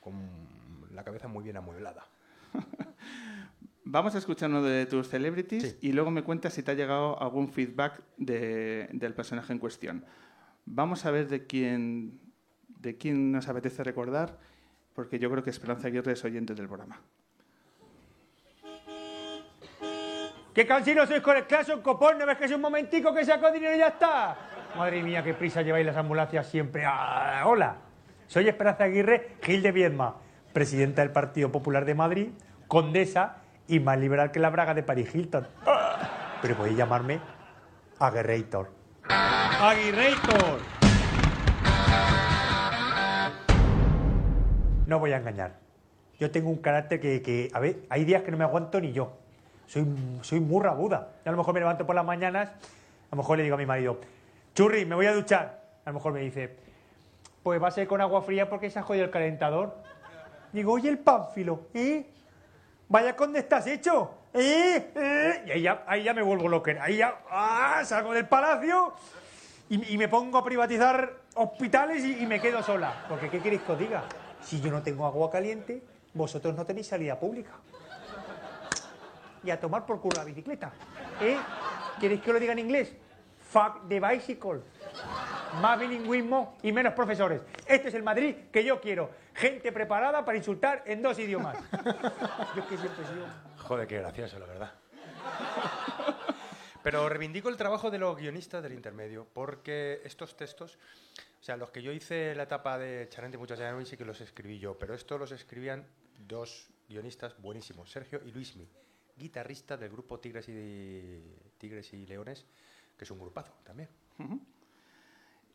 con 0.00 0.88
la 0.92 1.02
cabeza 1.02 1.28
muy 1.28 1.44
bien 1.44 1.56
amueblada. 1.56 2.06
Vamos 3.84 4.14
a 4.14 4.18
escuchar 4.18 4.50
uno 4.50 4.62
de 4.62 4.86
tus 4.86 5.08
celebrities 5.08 5.62
Sí. 5.80 5.88
y 5.88 5.92
luego 5.92 6.10
me 6.10 6.22
cuentas 6.22 6.52
si 6.52 6.62
te 6.62 6.70
ha 6.70 6.74
llegado 6.74 7.20
algún 7.20 7.48
feedback 7.48 8.02
de- 8.18 8.88
del 8.92 9.14
personaje 9.14 9.52
en 9.52 9.58
cuestión. 9.58 10.04
Vamos 10.66 11.06
a 11.06 11.10
ver 11.10 11.28
de 11.28 11.46
quién, 11.46 12.20
de 12.68 12.96
quién 12.98 13.32
nos 13.32 13.48
apetece 13.48 13.82
recordar, 13.82 14.38
porque 14.94 15.18
yo 15.18 15.30
creo 15.30 15.42
que 15.42 15.50
Esperanza 15.50 15.88
Aguirre 15.88 16.12
es 16.12 16.24
oyente 16.24 16.54
del 16.54 16.68
programa. 16.68 17.00
¡Qué 20.54 20.66
cansino 20.66 21.06
sois 21.06 21.22
con 21.22 21.36
el 21.36 21.46
claso, 21.46 21.80
copón! 21.82 22.18
¿No 22.18 22.26
ves 22.26 22.36
que 22.36 22.44
es 22.44 22.52
un 22.52 22.60
momentico 22.60 23.14
que 23.14 23.24
saco 23.24 23.50
dinero 23.52 23.74
y 23.74 23.78
ya 23.78 23.88
está? 23.88 24.36
Madre 24.76 25.02
mía, 25.02 25.22
qué 25.22 25.32
prisa 25.32 25.62
lleváis 25.62 25.86
las 25.86 25.96
ambulancias 25.96 26.46
siempre. 26.48 26.82
¡Ah! 26.84 27.44
Hola, 27.46 27.76
soy 28.26 28.48
Esperanza 28.48 28.84
Aguirre 28.84 29.36
Gil 29.42 29.62
de 29.62 29.72
Viedma, 29.72 30.16
presidenta 30.52 31.02
del 31.02 31.12
Partido 31.12 31.50
Popular 31.52 31.84
de 31.84 31.94
Madrid, 31.94 32.28
condesa 32.66 33.39
y 33.70 33.78
más 33.78 33.98
liberal 33.98 34.32
que 34.32 34.40
la 34.40 34.50
braga 34.50 34.74
de 34.74 34.82
Paris 34.82 35.14
Hilton. 35.14 35.46
Pero 36.42 36.56
podéis 36.56 36.76
llamarme 36.76 37.20
Aguerrator. 38.00 38.68
¡Aguirrator! 39.08 40.58
No 44.86 44.98
voy 44.98 45.12
a 45.12 45.18
engañar. 45.18 45.52
Yo 46.18 46.32
tengo 46.32 46.50
un 46.50 46.56
carácter 46.56 47.00
que, 47.00 47.22
que, 47.22 47.48
a 47.52 47.60
ver, 47.60 47.76
hay 47.88 48.04
días 48.04 48.22
que 48.22 48.32
no 48.32 48.36
me 48.36 48.44
aguanto 48.44 48.80
ni 48.80 48.92
yo. 48.92 49.12
Soy, 49.66 49.86
soy 50.22 50.40
muy 50.40 50.62
rabuda. 50.64 51.12
A 51.24 51.30
lo 51.30 51.36
mejor 51.36 51.54
me 51.54 51.60
levanto 51.60 51.86
por 51.86 51.94
las 51.94 52.04
mañanas, 52.04 52.48
a 52.48 53.12
lo 53.12 53.18
mejor 53.18 53.38
le 53.38 53.44
digo 53.44 53.54
a 53.54 53.58
mi 53.58 53.66
marido, 53.66 54.00
churri, 54.52 54.84
me 54.84 54.96
voy 54.96 55.06
a 55.06 55.14
duchar. 55.14 55.60
A 55.84 55.90
lo 55.90 55.94
mejor 55.94 56.12
me 56.12 56.20
dice, 56.20 56.56
pues 57.44 57.62
va 57.62 57.68
a 57.68 57.70
ser 57.70 57.86
con 57.86 58.00
agua 58.00 58.22
fría 58.22 58.50
porque 58.50 58.68
se 58.68 58.80
ha 58.80 58.82
jodido 58.82 59.04
el 59.04 59.10
calentador. 59.10 59.76
Digo, 60.52 60.72
oye, 60.72 60.88
el 60.88 60.98
pánfilo, 60.98 61.68
¿eh? 61.72 62.10
Vaya, 62.90 63.12
¿dónde 63.12 63.38
estás 63.38 63.68
hecho? 63.68 64.10
¿Eh? 64.34 64.90
¿Eh? 64.96 65.44
Y 65.46 65.50
ahí 65.52 65.62
ya, 65.62 65.84
ahí 65.86 66.02
ya 66.02 66.12
me 66.12 66.22
vuelvo 66.22 66.48
loco. 66.48 66.72
Ahí 66.80 66.96
ya 66.96 67.20
¡ah! 67.30 67.82
salgo 67.84 68.12
del 68.12 68.26
palacio 68.26 68.94
y, 69.68 69.96
me 69.96 70.08
pongo 70.08 70.38
a 70.38 70.44
privatizar 70.44 71.20
hospitales 71.36 72.04
y, 72.04 72.26
me 72.26 72.40
quedo 72.40 72.64
sola. 72.64 73.06
Porque, 73.08 73.30
¿qué 73.30 73.38
queréis 73.38 73.62
que 73.62 73.70
os 73.70 73.78
diga? 73.78 74.02
Si 74.42 74.60
yo 74.60 74.72
no 74.72 74.82
tengo 74.82 75.06
agua 75.06 75.30
caliente, 75.30 75.84
vosotros 76.14 76.52
no 76.56 76.66
tenéis 76.66 76.88
salida 76.88 77.16
pública. 77.16 77.52
Y 79.44 79.50
a 79.50 79.60
tomar 79.60 79.86
por 79.86 80.00
culo 80.00 80.16
la 80.16 80.24
bicicleta. 80.24 80.72
¿Eh? 81.20 81.38
¿Queréis 82.00 82.22
que 82.22 82.32
lo 82.32 82.40
diga 82.40 82.54
en 82.54 82.58
inglés? 82.58 82.92
Fuck 83.52 83.88
the 83.88 84.00
bicycle. 84.00 84.62
Más 85.60 85.78
bilingüismo 85.78 86.56
y 86.62 86.72
menos 86.72 86.94
profesores. 86.94 87.42
Este 87.66 87.88
es 87.88 87.94
el 87.94 88.02
Madrid 88.02 88.34
que 88.52 88.64
yo 88.64 88.80
quiero. 88.80 89.10
Gente 89.34 89.72
preparada 89.72 90.24
para 90.24 90.38
insultar 90.38 90.82
en 90.86 91.02
dos 91.02 91.18
idiomas. 91.18 91.56
Yo 92.56 92.68
que 92.68 92.76
siempre 92.76 93.04
he 93.04 93.06
sido... 93.06 93.26
Joder, 93.58 93.86
qué 93.86 93.98
gracioso, 93.98 94.38
la 94.38 94.46
verdad. 94.46 94.72
Pero 96.82 97.08
reivindico 97.08 97.48
el 97.48 97.56
trabajo 97.56 97.90
de 97.90 97.98
los 97.98 98.16
guionistas 98.16 98.62
del 98.62 98.72
intermedio, 98.72 99.26
porque 99.32 100.00
estos 100.04 100.36
textos, 100.36 100.78
o 101.40 101.44
sea, 101.44 101.56
los 101.56 101.70
que 101.70 101.82
yo 101.82 101.92
hice 101.92 102.30
en 102.30 102.38
la 102.38 102.44
etapa 102.44 102.78
de 102.78 103.06
Charente 103.10 103.36
y 103.36 103.40
muchos 103.40 103.60
años 103.60 103.88
sí 103.88 103.96
que 103.96 104.04
los 104.04 104.20
escribí 104.20 104.58
yo, 104.58 104.78
pero 104.78 104.94
estos 104.94 105.20
los 105.20 105.30
escribían 105.32 105.86
dos 106.18 106.70
guionistas 106.88 107.40
buenísimos, 107.40 107.90
Sergio 107.90 108.20
y 108.24 108.32
Luismi, 108.32 108.66
guitarrista 109.16 109.76
del 109.76 109.90
grupo 109.90 110.18
Tigres 110.18 110.48
y, 110.48 111.36
Tigres 111.58 111.92
y 111.92 112.06
Leones, 112.06 112.46
que 112.96 113.04
es 113.04 113.10
un 113.10 113.20
grupazo 113.20 113.52
también. 113.62 113.88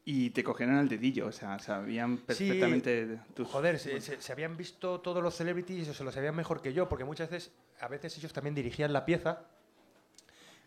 Y 0.07 0.29
te 0.29 0.43
cogieron 0.43 0.75
al 0.75 0.87
dedillo, 0.87 1.25
o 1.27 1.31
sea, 1.31 1.57
sabían 1.57 2.17
perfectamente 2.19 3.19
tus... 3.33 3.47
Joder, 3.49 3.79
se, 3.79 3.99
se- 4.01 4.21
se 4.21 4.31
habían 4.31 4.55
visto 4.55 5.01
todos 5.01 5.23
los 5.23 5.33
celebrities 5.35 5.89
o 5.89 5.93
se 5.95 6.03
lo 6.03 6.11
sabían 6.11 6.35
mejor 6.35 6.61
que 6.61 6.73
yo, 6.73 6.87
porque 6.87 7.03
muchas 7.03 7.29
veces, 7.31 7.51
a 7.79 7.87
veces 7.87 8.15
ellos 8.19 8.31
también 8.31 8.53
dirigían 8.53 8.93
la 8.93 9.03
pieza 9.03 9.41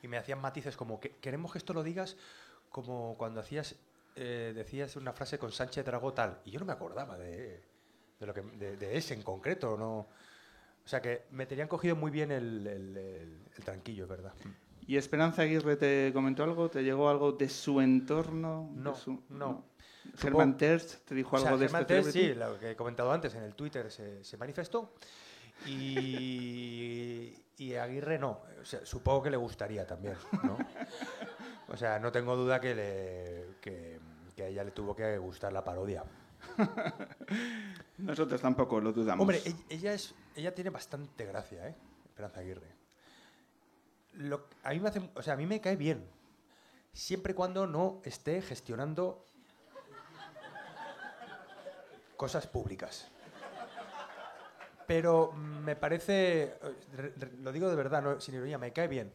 y 0.03 0.09
me 0.09 0.17
hacían 0.17 0.41
matices 0.41 0.77
como 0.77 0.99
que 1.01 1.11
queremos 1.21 1.53
que 1.53 1.59
esto 1.59 1.73
lo 1.73 1.85
digas 1.85 2.17
como 2.71 3.15
cuando 3.17 3.41
hacías 3.41 3.77
eh, 4.17 4.53
decías 4.55 4.97
una 4.97 5.13
frase 5.13 5.39
con 5.39 5.53
Sánchez 5.53 5.85
Dragó 5.85 6.13
tal 6.13 6.41
y 6.45 6.51
yo 6.51 6.59
no 6.61 6.67
me 6.67 6.73
acordaba 6.73 7.17
de, 7.17 7.63
de 8.19 8.27
lo 8.27 8.35
que 8.35 8.43
de, 8.43 8.77
de 8.77 8.97
ese 8.97 9.15
en 9.15 9.23
concreto 9.23 9.77
no. 9.77 10.09
O 10.85 10.89
sea 10.89 11.01
que 11.03 11.25
me 11.31 11.47
tenían 11.47 11.69
cogido 11.69 11.95
muy 11.97 12.11
bien 12.11 12.33
el, 12.33 12.67
el- 12.67 12.97
el- 12.97 13.39
el 13.57 13.65
tranquillo 13.65 14.05
es 14.05 14.09
verdad 14.11 14.33
¿Y 14.89 14.97
Esperanza 14.97 15.43
Aguirre 15.43 15.77
te 15.77 16.11
comentó 16.13 16.43
algo? 16.43 16.69
¿Te 16.71 16.83
llegó 16.83 17.09
algo 17.09 17.31
de 17.33 17.49
su 17.49 17.81
entorno? 17.81 18.69
No, 18.75 18.95
su- 18.97 19.23
no. 19.29 19.67
Germán 20.17 20.57
Terz 20.57 21.03
te 21.05 21.15
dijo 21.15 21.37
O 21.37 21.39
sea, 21.39 21.51
algo 21.51 21.61
de 21.61 21.67
Germán 21.67 21.83
este 21.83 21.95
Terz, 21.95 22.13
sí, 22.13 22.35
lo 22.35 22.59
que 22.59 22.71
he 22.71 22.77
comentado 22.77 23.13
antes 23.13 23.35
en 23.35 23.43
el 23.43 23.55
Twitter 23.55 23.91
se, 23.93 24.25
se 24.25 24.37
manifestó. 24.39 24.95
Y, 25.67 27.35
y 27.59 27.75
Aguirre 27.75 28.19
no. 28.19 28.41
O 28.61 28.65
sea, 28.65 28.81
supongo 28.87 29.23
que 29.25 29.31
le 29.31 29.37
gustaría 29.37 29.87
también, 29.87 30.15
¿no? 30.43 30.57
O 31.69 31.77
sea, 31.77 31.99
no 31.99 32.11
tengo 32.11 32.35
duda 32.37 32.59
que, 32.61 32.75
le, 32.75 33.45
que, 33.61 34.01
que 34.35 34.43
a 34.45 34.47
ella 34.47 34.65
le 34.65 34.71
tuvo 34.71 34.97
que 34.97 35.19
gustar 35.19 35.53
la 35.53 35.63
parodia. 35.63 36.03
Nosotros 37.99 38.41
tampoco 38.41 38.81
lo 38.81 38.93
dudamos. 38.93 39.21
Hombre, 39.23 39.43
e- 39.45 39.75
ella, 39.75 39.93
es, 39.93 40.15
ella 40.35 40.55
tiene 40.55 40.71
bastante 40.71 41.27
gracia, 41.27 41.69
¿eh? 41.69 41.75
Esperanza 42.07 42.41
Aguirre. 42.41 42.78
Lo- 44.15 44.47
a, 44.65 44.71
mí 44.71 44.81
me 44.81 44.89
hace, 44.89 45.11
o 45.15 45.23
sea, 45.23 45.35
a 45.35 45.37
mí 45.37 45.47
me 45.47 45.61
cae 45.61 45.77
bien. 45.77 46.05
Siempre 46.93 47.33
y 47.33 47.35
cuando 47.35 47.67
no 47.67 48.01
esté 48.05 48.43
gestionando 48.43 49.25
cosas 52.17 52.47
públicas. 52.47 53.09
Pero 54.87 55.33
me 55.33 55.77
parece, 55.77 56.55
re- 56.97 57.13
re- 57.17 57.33
lo 57.43 57.53
digo 57.53 57.69
de 57.69 57.77
verdad, 57.77 58.03
no, 58.03 58.21
sin 58.21 58.35
ironía, 58.37 58.59
me 58.59 58.73
cae 58.73 58.89
bien. 58.89 59.13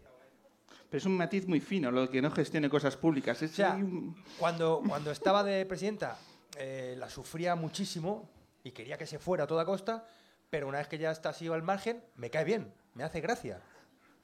Pero 0.89 0.99
es 0.99 1.05
un 1.05 1.17
matiz 1.17 1.47
muy 1.47 1.59
fino, 1.59 1.89
lo 1.91 2.09
que 2.09 2.21
no 2.21 2.29
gestione 2.29 2.69
cosas 2.69 2.95
públicas. 2.95 3.41
Es 3.41 3.51
O 3.51 3.55
sea, 3.55 3.73
ahí 3.73 3.81
un- 3.81 4.15
cuando, 4.37 4.81
cuando 4.87 5.09
estaba 5.11 5.43
de 5.43 5.65
presidenta, 5.65 6.17
eh, 6.57 6.95
la 6.97 7.09
sufría 7.09 7.55
muchísimo 7.55 8.29
y 8.63 8.71
quería 8.71 8.97
que 8.97 9.07
se 9.07 9.17
fuera 9.17 9.45
a 9.45 9.47
toda 9.47 9.65
costa, 9.65 10.05
pero 10.51 10.67
una 10.67 10.77
vez 10.77 10.87
que 10.87 10.99
ya 10.99 11.09
está 11.11 11.29
así 11.29 11.47
al 11.47 11.63
margen, 11.63 12.03
me 12.15 12.29
cae 12.29 12.43
bien, 12.45 12.71
me 12.93 13.03
hace 13.03 13.19
gracia. 13.19 13.59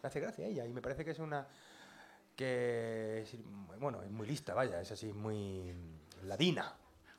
Me 0.02 0.08
hace 0.08 0.20
gracia 0.20 0.46
ella 0.46 0.66
y 0.66 0.74
me 0.74 0.82
parece 0.82 1.04
que 1.04 1.12
es 1.12 1.20
una. 1.20 1.48
que. 2.36 3.22
es, 3.22 3.36
bueno, 3.80 4.02
es 4.02 4.12
muy 4.12 4.28
lista, 4.28 4.54
vaya, 4.54 4.82
es 4.82 4.92
así 4.92 5.14
muy. 5.14 5.74
ladina. 6.24 6.74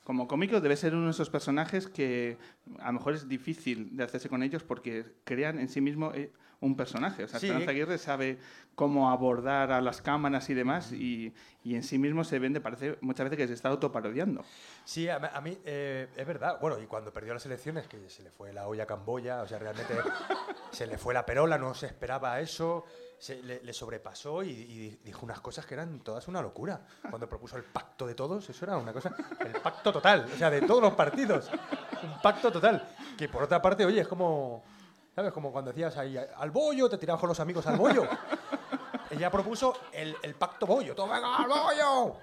Como 0.04 0.26
cómico 0.26 0.60
debe 0.60 0.76
ser 0.76 0.94
uno 0.94 1.06
de 1.06 1.10
esos 1.10 1.30
personajes 1.30 1.86
que 1.86 2.38
a 2.78 2.86
lo 2.86 2.94
mejor 2.94 3.14
es 3.14 3.28
difícil 3.28 3.96
de 3.96 4.04
hacerse 4.04 4.28
con 4.28 4.42
ellos 4.42 4.64
porque 4.64 5.04
crean 5.24 5.58
en 5.58 5.68
sí 5.68 5.80
mismo 5.80 6.12
eh, 6.14 6.32
un 6.60 6.76
personaje. 6.76 7.24
O 7.24 7.28
sea, 7.28 7.40
Sí. 7.40 7.46
Esperanza 7.46 7.70
Aguirre 7.70 7.98
sabe 7.98 8.38
cómo 8.74 9.10
abordar 9.10 9.72
a 9.72 9.80
las 9.80 10.00
cámaras 10.02 10.48
y 10.50 10.54
demás 10.54 10.92
y, 10.92 11.34
y 11.64 11.74
en 11.74 11.82
sí 11.82 11.98
mismo 11.98 12.22
se 12.24 12.38
vende, 12.38 12.60
parece 12.60 12.96
muchas 13.00 13.24
veces 13.24 13.36
que 13.38 13.46
se 13.48 13.54
está 13.54 13.68
autoparodiando. 13.70 14.44
Sí, 14.84 15.08
a, 15.08 15.16
a 15.16 15.40
mí 15.40 15.58
eh, 15.64 16.08
es 16.16 16.26
verdad. 16.26 16.58
Bueno, 16.60 16.78
y 16.78 16.86
cuando 16.86 17.12
perdió 17.12 17.34
las 17.34 17.44
elecciones, 17.46 17.86
que 17.88 18.08
se 18.10 18.22
le 18.22 18.30
fue 18.30 18.52
la 18.52 18.66
olla 18.66 18.84
a 18.84 18.86
Camboya, 18.86 19.42
o 19.42 19.48
sea, 19.48 19.58
realmente 19.58 19.94
se 20.70 20.86
le 20.86 20.98
fue 20.98 21.14
la 21.14 21.24
perola, 21.26 21.58
no 21.58 21.74
se 21.74 21.86
esperaba 21.86 22.40
eso, 22.40 22.84
se, 23.18 23.42
le, 23.42 23.62
le 23.62 23.72
sobrepasó 23.72 24.42
y, 24.42 24.50
y 24.50 24.98
dijo 25.04 25.24
unas 25.24 25.40
cosas 25.40 25.66
que 25.66 25.74
eran 25.74 26.00
todas 26.00 26.28
una 26.28 26.40
locura. 26.40 26.86
Cuando 27.08 27.28
propuso 27.28 27.56
el 27.56 27.64
pacto 27.64 28.06
de 28.06 28.14
todos, 28.14 28.48
eso 28.48 28.64
era 28.64 28.76
una 28.76 28.92
cosa, 28.92 29.14
el 29.40 29.52
pacto 29.60 29.92
total, 29.92 30.26
o 30.32 30.36
sea, 30.38 30.48
de 30.50 30.62
todos 30.62 30.82
los 30.82 30.94
partidos, 30.94 31.50
un 32.02 32.20
pacto 32.22 32.50
total. 32.52 32.88
Que 33.18 33.28
por 33.28 33.42
otra 33.42 33.60
parte, 33.60 33.84
oye, 33.84 34.00
es 34.00 34.08
como, 34.08 34.64
¿sabes? 35.20 35.32
Como 35.34 35.52
cuando 35.52 35.70
decías 35.70 35.96
ahí, 35.98 36.16
al 36.16 36.50
bollo, 36.50 36.88
te 36.88 36.96
tirabas 36.96 37.20
con 37.20 37.28
los 37.28 37.38
amigos 37.40 37.66
al 37.66 37.76
bollo. 37.76 38.04
Ella 39.10 39.30
propuso 39.30 39.74
el, 39.92 40.16
el 40.22 40.34
pacto 40.34 40.66
bollo, 40.66 40.94
todo 40.94 41.08
venga 41.08 41.36
al 41.36 41.46
bollo. 41.48 42.16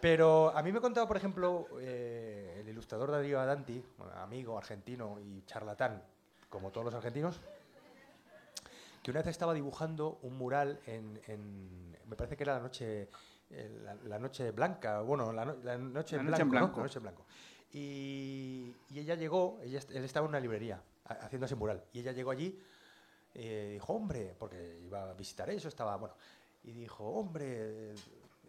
Pero 0.00 0.50
a 0.56 0.60
mí 0.62 0.72
me 0.72 0.80
contaba, 0.80 1.06
por 1.06 1.16
ejemplo, 1.16 1.68
eh, 1.80 2.56
el 2.60 2.68
ilustrador 2.68 3.12
Darío 3.12 3.38
Adanti, 3.40 3.84
amigo 4.16 4.58
argentino 4.58 5.20
y 5.20 5.44
charlatán, 5.46 6.02
como 6.48 6.70
todos 6.72 6.86
los 6.86 6.94
argentinos, 6.94 7.38
que 9.04 9.10
una 9.12 9.20
vez 9.20 9.28
estaba 9.28 9.54
dibujando 9.54 10.18
un 10.22 10.36
mural 10.36 10.80
en, 10.86 11.20
en- 11.28 11.96
me 12.06 12.16
parece 12.16 12.36
que 12.36 12.42
era 12.42 12.54
la 12.54 12.60
noche 12.60 13.08
eh, 13.50 13.80
la, 13.84 13.94
la 13.94 14.18
noche 14.18 14.50
blanca, 14.50 15.00
bueno, 15.02 15.32
la, 15.32 15.44
no- 15.44 15.56
la 15.62 15.76
noche, 15.78 16.16
La 16.16 16.22
en 16.22 16.30
noche 16.30 16.42
en 16.42 16.50
blanco, 16.50 16.66
¿no? 16.66 16.66
blanco. 16.66 16.76
La 16.78 16.82
noche 16.86 16.98
en 16.98 17.02
blanco. 17.04 17.26
Y, 17.72 18.74
y 18.90 18.98
ella 18.98 19.14
llegó, 19.14 19.60
ella, 19.62 19.78
él 19.90 20.04
estaba 20.04 20.24
en 20.26 20.30
una 20.30 20.40
librería 20.40 20.82
haciendo 21.20 21.46
ese 21.46 21.54
mural, 21.54 21.84
y 21.92 22.00
ella 22.00 22.12
llegó 22.12 22.30
allí 22.30 22.58
y 23.34 23.72
dijo, 23.72 23.94
hombre, 23.94 24.34
porque 24.38 24.80
iba 24.84 25.10
a 25.10 25.14
visitar 25.14 25.48
eso, 25.50 25.68
estaba, 25.68 25.96
bueno, 25.96 26.14
y 26.64 26.72
dijo, 26.72 27.04
hombre, 27.04 27.92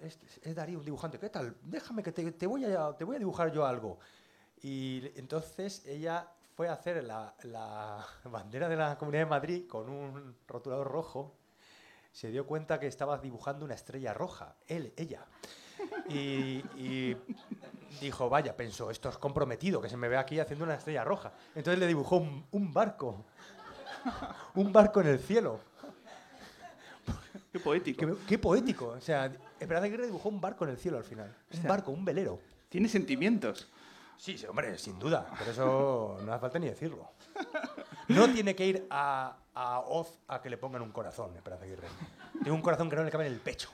es, 0.02 0.20
es 0.42 0.56
Darío, 0.56 0.80
un 0.80 0.86
dibujante, 0.86 1.18
¿qué 1.18 1.30
tal? 1.30 1.56
Déjame 1.64 2.04
que 2.04 2.12
te, 2.12 2.32
te 2.34 2.48
voy 2.48 2.66
a, 2.66 2.94
te 2.94 3.04
voy 3.04 3.16
a 3.16 3.20
dibujar 3.20 3.52
yo 3.52 3.66
algo. 3.66 4.00
Y 4.62 5.12
entonces 5.16 5.86
ella 5.86 6.28
fue 6.56 6.68
a 6.68 6.74
hacer 6.74 7.04
la, 7.04 7.34
la 7.44 8.06
bandera 8.26 8.68
de 8.68 8.76
la 8.76 8.98
Comunidad 8.98 9.24
de 9.24 9.30
Madrid 9.30 9.68
con 9.68 9.90
un 9.90 10.36
rotulador 10.48 10.88
rojo. 10.88 11.36
Se 12.12 12.30
dio 12.30 12.46
cuenta 12.46 12.80
que 12.80 12.88
estaba 12.88 13.18
dibujando 13.18 13.66
una 13.66 13.74
estrella 13.74 14.14
roja, 14.14 14.56
él, 14.68 14.94
ella. 14.98 15.26
Y, 16.10 16.64
y 16.78 17.18
dijo, 18.02 18.30
vaya, 18.30 18.56
pensó, 18.56 18.92
esto 18.92 19.10
es 19.10 19.18
comprometido, 19.18 19.82
que 19.82 19.90
se 19.90 19.98
me 19.98 20.08
ve 20.08 20.18
aquí 20.18 20.40
haciendo 20.40 20.66
una 20.66 20.76
estrella 20.76 21.04
roja. 21.04 21.32
Entonces 21.56 21.80
le 21.80 21.88
dibujó 21.88 22.18
un, 22.18 22.46
un 22.52 22.74
barco, 22.74 23.26
un 24.56 24.72
barco 24.72 25.02
en 25.02 25.08
el 25.08 25.20
cielo. 25.20 25.60
Qué 27.52 27.60
poético. 27.60 28.06
Qué, 28.06 28.16
qué 28.28 28.40
poético. 28.40 28.88
O 28.88 29.02
sea, 29.02 29.32
Esperanza 29.60 29.86
Aguirre 29.86 30.08
dibujó 30.08 30.30
un 30.30 30.42
barco 30.42 30.64
en 30.64 30.72
el 30.72 30.78
cielo 30.78 30.98
al 30.98 31.04
final. 31.04 31.36
Un 31.54 31.60
sea, 31.62 31.70
barco, 31.70 31.92
un 31.92 32.04
velero. 32.04 32.40
Tiene 32.70 32.90
sentimientos. 32.90 33.72
Sí, 34.18 34.38
sí, 34.38 34.46
hombre, 34.46 34.78
sin 34.78 34.98
duda. 34.98 35.28
Pero 35.38 35.52
eso 35.52 36.18
no 36.26 36.34
hace 36.34 36.42
falta 36.42 36.60
ni 36.60 36.68
decirlo. 36.68 37.12
No 38.08 38.30
tiene 38.30 38.56
que 38.56 38.66
ir 38.66 38.88
a, 38.90 39.38
a 39.54 39.80
Oz 39.82 40.20
a 40.28 40.42
que 40.42 40.50
le 40.50 40.58
pongan 40.58 40.82
un 40.82 40.92
corazón, 40.92 41.36
Esperanza 41.36 41.66
Aguirre. 41.66 41.88
Tiene 42.34 42.52
un 42.52 42.62
corazón 42.62 42.90
que 42.90 42.96
no 42.96 43.04
le 43.04 43.12
cabe 43.12 43.28
en 43.28 43.34
el 43.34 43.40
pecho. 43.40 43.70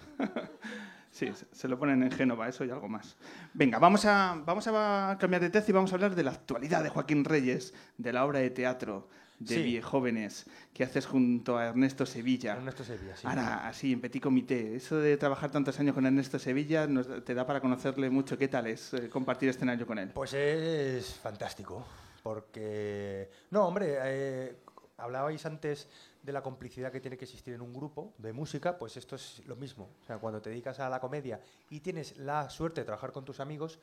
Sí, 1.12 1.32
se- 1.52 1.68
lo 1.68 1.78
ponen 1.80 2.04
en 2.04 2.12
Génova, 2.12 2.48
eso 2.48 2.64
y 2.66 2.70
algo 2.70 2.88
más. 2.88 3.18
Venga, 3.54 3.80
vamos 3.80 4.06
a, 4.06 4.42
vamos 4.46 4.68
a 4.68 5.18
cambiar 5.20 5.42
de 5.42 5.50
tez 5.50 5.68
y 5.68 5.72
vamos 5.72 5.92
a 5.92 5.96
hablar 5.96 6.16
de 6.16 6.24
la 6.24 6.32
actualidad 6.32 6.84
de 6.84 6.90
Joaquín 6.90 7.26
Reyes, 7.26 7.74
de 7.98 8.14
la 8.14 8.26
obra 8.26 8.40
de 8.40 8.50
teatro 8.52 9.08
de 9.40 9.56
Sí. 9.56 9.64
Viejóvenes 9.64 10.46
que 10.74 10.84
haces 10.84 11.06
junto 11.06 11.58
a 11.58 11.68
Ernesto 11.68 12.06
Sevilla. 12.06 12.58
Ernesto 12.58 12.84
Sevilla, 12.84 13.16
sí. 13.16 13.26
Ahora, 13.26 13.68
así, 13.70 13.94
en 13.94 14.02
petit 14.02 14.22
comité. 14.22 14.76
Eso 14.76 14.98
de 14.98 15.16
trabajar 15.18 15.50
tantos 15.50 15.80
años 15.80 15.96
con 15.96 16.06
Ernesto 16.06 16.38
Sevilla 16.40 16.86
nos, 16.88 17.24
te 17.24 17.34
da 17.34 17.46
para 17.48 17.62
conocerle 17.62 18.10
mucho. 18.10 18.38
¿Qué 18.38 18.50
tal 18.50 18.68
es 18.68 18.94
eh, 18.94 19.10
compartir 19.10 19.48
escenario 19.50 19.88
con 19.88 19.98
él? 19.98 20.10
Pues 20.14 20.34
es 20.34 21.16
fantástico, 21.16 21.86
porque... 22.22 23.30
No, 23.52 23.66
hombre, 23.66 23.96
eh, 24.04 24.58
hablabais 24.98 25.46
antes 25.46 25.88
de 26.22 26.34
la 26.34 26.42
complicidad 26.42 26.92
que 26.92 27.00
tiene 27.00 27.18
que 27.18 27.26
existir 27.26 27.54
en 27.54 27.62
un 27.62 27.74
grupo 27.74 28.14
de 28.18 28.34
música, 28.34 28.78
pues 28.78 28.98
esto 28.98 29.16
es 29.16 29.42
lo 29.46 29.56
mismo. 29.56 29.90
O 30.02 30.06
sea, 30.06 30.18
cuando 30.18 30.42
te 30.42 30.50
dedicas 30.50 30.80
a 30.80 30.90
la 30.90 31.00
comedia 31.00 31.40
y 31.70 31.80
tienes 31.80 32.18
la 32.18 32.50
suerte 32.50 32.82
de 32.82 32.86
trabajar 32.86 33.12
con 33.12 33.26
tus 33.26 33.40
amigos, 33.40 33.80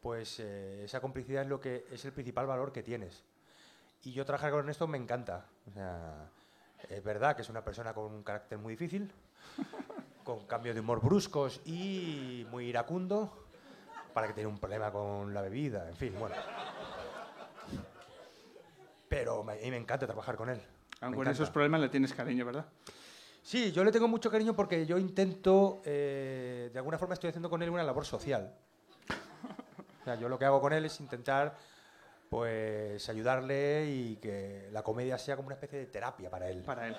pues 0.00 0.40
eh, 0.40 0.84
esa 0.84 1.00
complicidad 1.00 1.42
es 1.42 1.48
lo 1.48 1.60
que 1.60 1.86
es 1.90 2.04
el 2.04 2.12
principal 2.12 2.46
valor 2.46 2.72
que 2.72 2.82
tienes. 2.82 3.22
Y 4.02 4.12
yo 4.12 4.24
trabajar 4.24 4.50
con 4.50 4.60
Ernesto 4.60 4.86
me 4.86 4.98
encanta. 4.98 5.46
Es 6.88 7.04
verdad 7.04 7.36
que 7.36 7.42
es 7.42 7.48
una 7.50 7.62
persona 7.62 7.92
con 7.92 8.12
un 8.12 8.22
carácter 8.22 8.58
muy 8.58 8.74
difícil, 8.74 9.12
con 10.24 10.46
cambios 10.46 10.74
de 10.74 10.80
humor 10.80 11.02
bruscos 11.02 11.60
y 11.66 12.46
muy 12.50 12.66
iracundo, 12.66 13.46
para 14.14 14.26
que 14.26 14.32
tiene 14.32 14.48
un 14.48 14.58
problema 14.58 14.90
con 14.90 15.32
la 15.34 15.42
bebida, 15.42 15.88
en 15.88 15.96
fin, 15.96 16.14
bueno. 16.18 16.34
Pero 19.08 19.40
a 19.42 19.54
mí 19.54 19.70
me 19.70 19.76
encanta 19.76 20.06
trabajar 20.06 20.36
con 20.36 20.48
él. 20.48 20.60
Aunque 21.00 21.16
con 21.16 21.28
esos 21.28 21.50
problemas 21.50 21.80
le 21.80 21.88
tienes 21.88 22.12
cariño, 22.12 22.44
¿verdad? 22.44 22.66
Sí, 23.42 23.72
yo 23.72 23.82
le 23.84 23.90
tengo 23.92 24.06
mucho 24.06 24.30
cariño 24.30 24.54
porque 24.54 24.84
yo 24.84 24.98
intento, 24.98 25.80
eh, 25.84 26.68
de 26.72 26.78
alguna 26.78 26.98
forma 26.98 27.14
estoy 27.14 27.28
haciendo 27.30 27.48
con 27.48 27.62
él 27.62 27.70
una 27.70 27.82
labor 27.82 28.04
social. 28.04 28.54
O 30.00 30.04
sea, 30.04 30.14
yo 30.16 30.28
lo 30.28 30.38
que 30.38 30.44
hago 30.44 30.60
con 30.60 30.72
él 30.72 30.84
es 30.84 31.00
intentar, 31.00 31.56
pues, 32.28 33.08
ayudarle 33.08 33.86
y 33.90 34.16
que 34.16 34.68
la 34.72 34.82
comedia 34.82 35.16
sea 35.18 35.36
como 35.36 35.46
una 35.46 35.54
especie 35.54 35.78
de 35.78 35.86
terapia 35.86 36.30
para 36.30 36.48
él. 36.48 36.62
Para 36.62 36.88
él. 36.88 36.96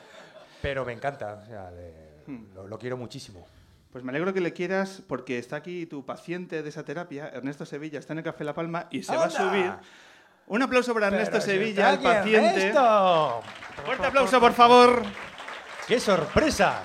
Pero 0.62 0.84
me 0.86 0.94
encanta, 0.94 1.42
o 1.44 1.46
sea, 1.46 1.72
le- 1.72 2.12
Hmm. 2.28 2.54
lo, 2.54 2.68
lo 2.68 2.78
quiero 2.78 2.98
muchísimo. 2.98 3.46
Pues 3.92 4.04
me 4.04 4.12
alegro 4.12 4.34
que 4.34 4.42
le 4.42 4.54
quieras 4.54 5.02
porque 5.08 5.38
está 5.38 5.58
aquí 5.58 5.86
tu 5.86 6.06
paciente 6.06 6.62
de 6.64 6.70
esa 6.70 6.86
terapia, 6.86 7.28
Ernesto 7.30 7.66
Sevilla, 7.66 8.00
está 8.00 8.14
en 8.14 8.20
el 8.20 8.24
Café 8.24 8.44
La 8.44 8.54
Palma 8.54 8.88
y 8.92 9.04
se 9.04 9.16
va 9.16 9.24
a 9.24 9.26
¡Anda! 9.26 9.38
subir. 9.50 9.74
Un 10.48 10.62
aplauso 10.62 10.94
para 10.94 11.08
Ernesto 11.08 11.32
Pero 11.40 11.44
Sevilla, 11.46 11.92
el 11.94 12.00
paciente. 12.00 12.48
Ernesto. 12.68 13.42
Fuerte 13.86 14.08
aplauso, 14.08 14.40
por 14.40 14.54
favor. 14.54 15.04
¡Qué 15.88 16.00
sorpresa! 16.00 16.84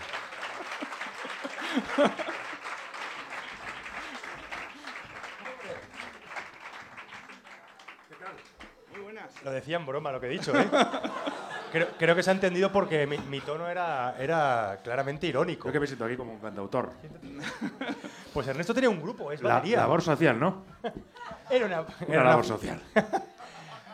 Muy 8.92 9.00
buenas. 9.02 9.42
Lo 9.44 9.50
decía 9.50 9.76
en 9.76 9.86
broma 9.86 10.12
lo 10.12 10.20
que 10.20 10.26
he 10.26 10.30
dicho, 10.30 10.58
¿eh? 10.58 10.66
Creo, 11.72 11.88
creo 11.98 12.14
que 12.14 12.22
se 12.22 12.30
ha 12.30 12.32
entendido 12.32 12.70
porque 12.72 13.06
mi, 13.06 13.18
mi 13.18 13.40
tono 13.40 13.68
era, 13.68 14.14
era 14.18 14.78
claramente 14.82 15.26
irónico. 15.26 15.62
Creo 15.62 15.72
que 15.74 15.80
me 15.80 15.86
siento 15.86 16.04
aquí 16.04 16.16
como 16.16 16.32
un 16.32 16.38
cantautor. 16.38 16.92
Pues 18.32 18.46
Ernesto 18.46 18.72
tenía 18.72 18.88
un 18.88 19.02
grupo, 19.02 19.32
es 19.32 19.42
La, 19.42 19.54
batería. 19.54 19.78
labor 19.78 20.00
social, 20.00 20.38
¿no? 20.38 20.64
Era 21.50 21.66
una, 21.66 21.80
Una 21.80 22.14
era 22.14 22.24
labor 22.24 22.44
social. 22.44 22.80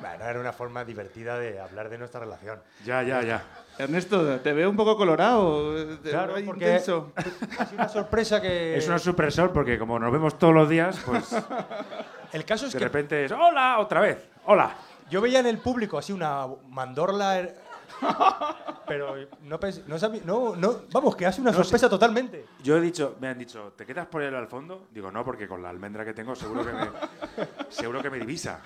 Bueno, 0.02 0.24
era 0.24 0.40
una 0.40 0.52
forma 0.52 0.84
divertida 0.84 1.38
de 1.38 1.60
hablar 1.60 1.88
de 1.88 1.96
nuestra 1.96 2.18
relación. 2.20 2.60
Ya, 2.84 3.02
ya, 3.04 3.22
ya. 3.22 3.44
Ernesto, 3.78 4.40
te 4.40 4.52
veo 4.52 4.68
un 4.68 4.76
poco 4.76 4.96
colorado. 4.96 5.96
te 5.98 6.10
Claro, 6.10 6.34
veo 6.34 6.44
porque 6.44 6.64
intenso. 6.66 7.12
sido 7.68 7.74
una 7.74 7.88
sorpresa 7.88 8.42
que... 8.42 8.76
Es 8.76 8.88
una 8.88 8.98
supresor 8.98 9.52
porque 9.52 9.78
como 9.78 9.98
nos 10.00 10.12
vemos 10.12 10.36
todos 10.38 10.52
los 10.54 10.68
días, 10.68 11.00
pues 11.06 11.34
El 12.32 12.44
caso 12.44 12.66
es 12.66 12.72
de 12.72 12.78
que 12.80 12.84
repente 12.84 13.24
es 13.26 13.32
¡Hola! 13.32 13.78
Otra 13.78 14.00
vez. 14.00 14.28
¡Hola! 14.46 14.74
yo 15.08 15.20
veía 15.20 15.38
en 15.40 15.46
el 15.46 15.58
público 15.58 15.98
así 15.98 16.12
una 16.12 16.46
mandorla... 16.68 17.40
er- 17.40 17.54
Pero 18.86 19.14
no, 19.42 19.60
pens- 19.60 19.84
no, 19.86 19.98
sabía- 19.98 20.22
no, 20.24 20.56
no, 20.56 20.80
vamos, 20.90 21.14
que 21.14 21.26
hace 21.26 21.40
una 21.40 21.52
sorpresa 21.52 21.88
totalmente. 21.88 22.46
Yo 22.62 22.76
he 22.76 22.80
dicho, 22.80 23.16
me 23.20 23.28
han 23.28 23.38
dicho, 23.38 23.72
¿te 23.76 23.86
quedas 23.86 24.06
por 24.06 24.22
ahí 24.22 24.34
al 24.34 24.48
fondo? 24.48 24.88
Digo, 24.90 25.12
no, 25.12 25.24
porque 25.24 25.46
con 25.46 25.62
la 25.62 25.68
almendra 25.70 26.04
que 26.04 26.12
tengo 26.14 26.34
seguro 26.34 26.64
que 26.66 26.72
me, 26.72 26.88
seguro 27.68 28.02
que 28.02 28.10
me 28.10 28.18
divisa. 28.18 28.60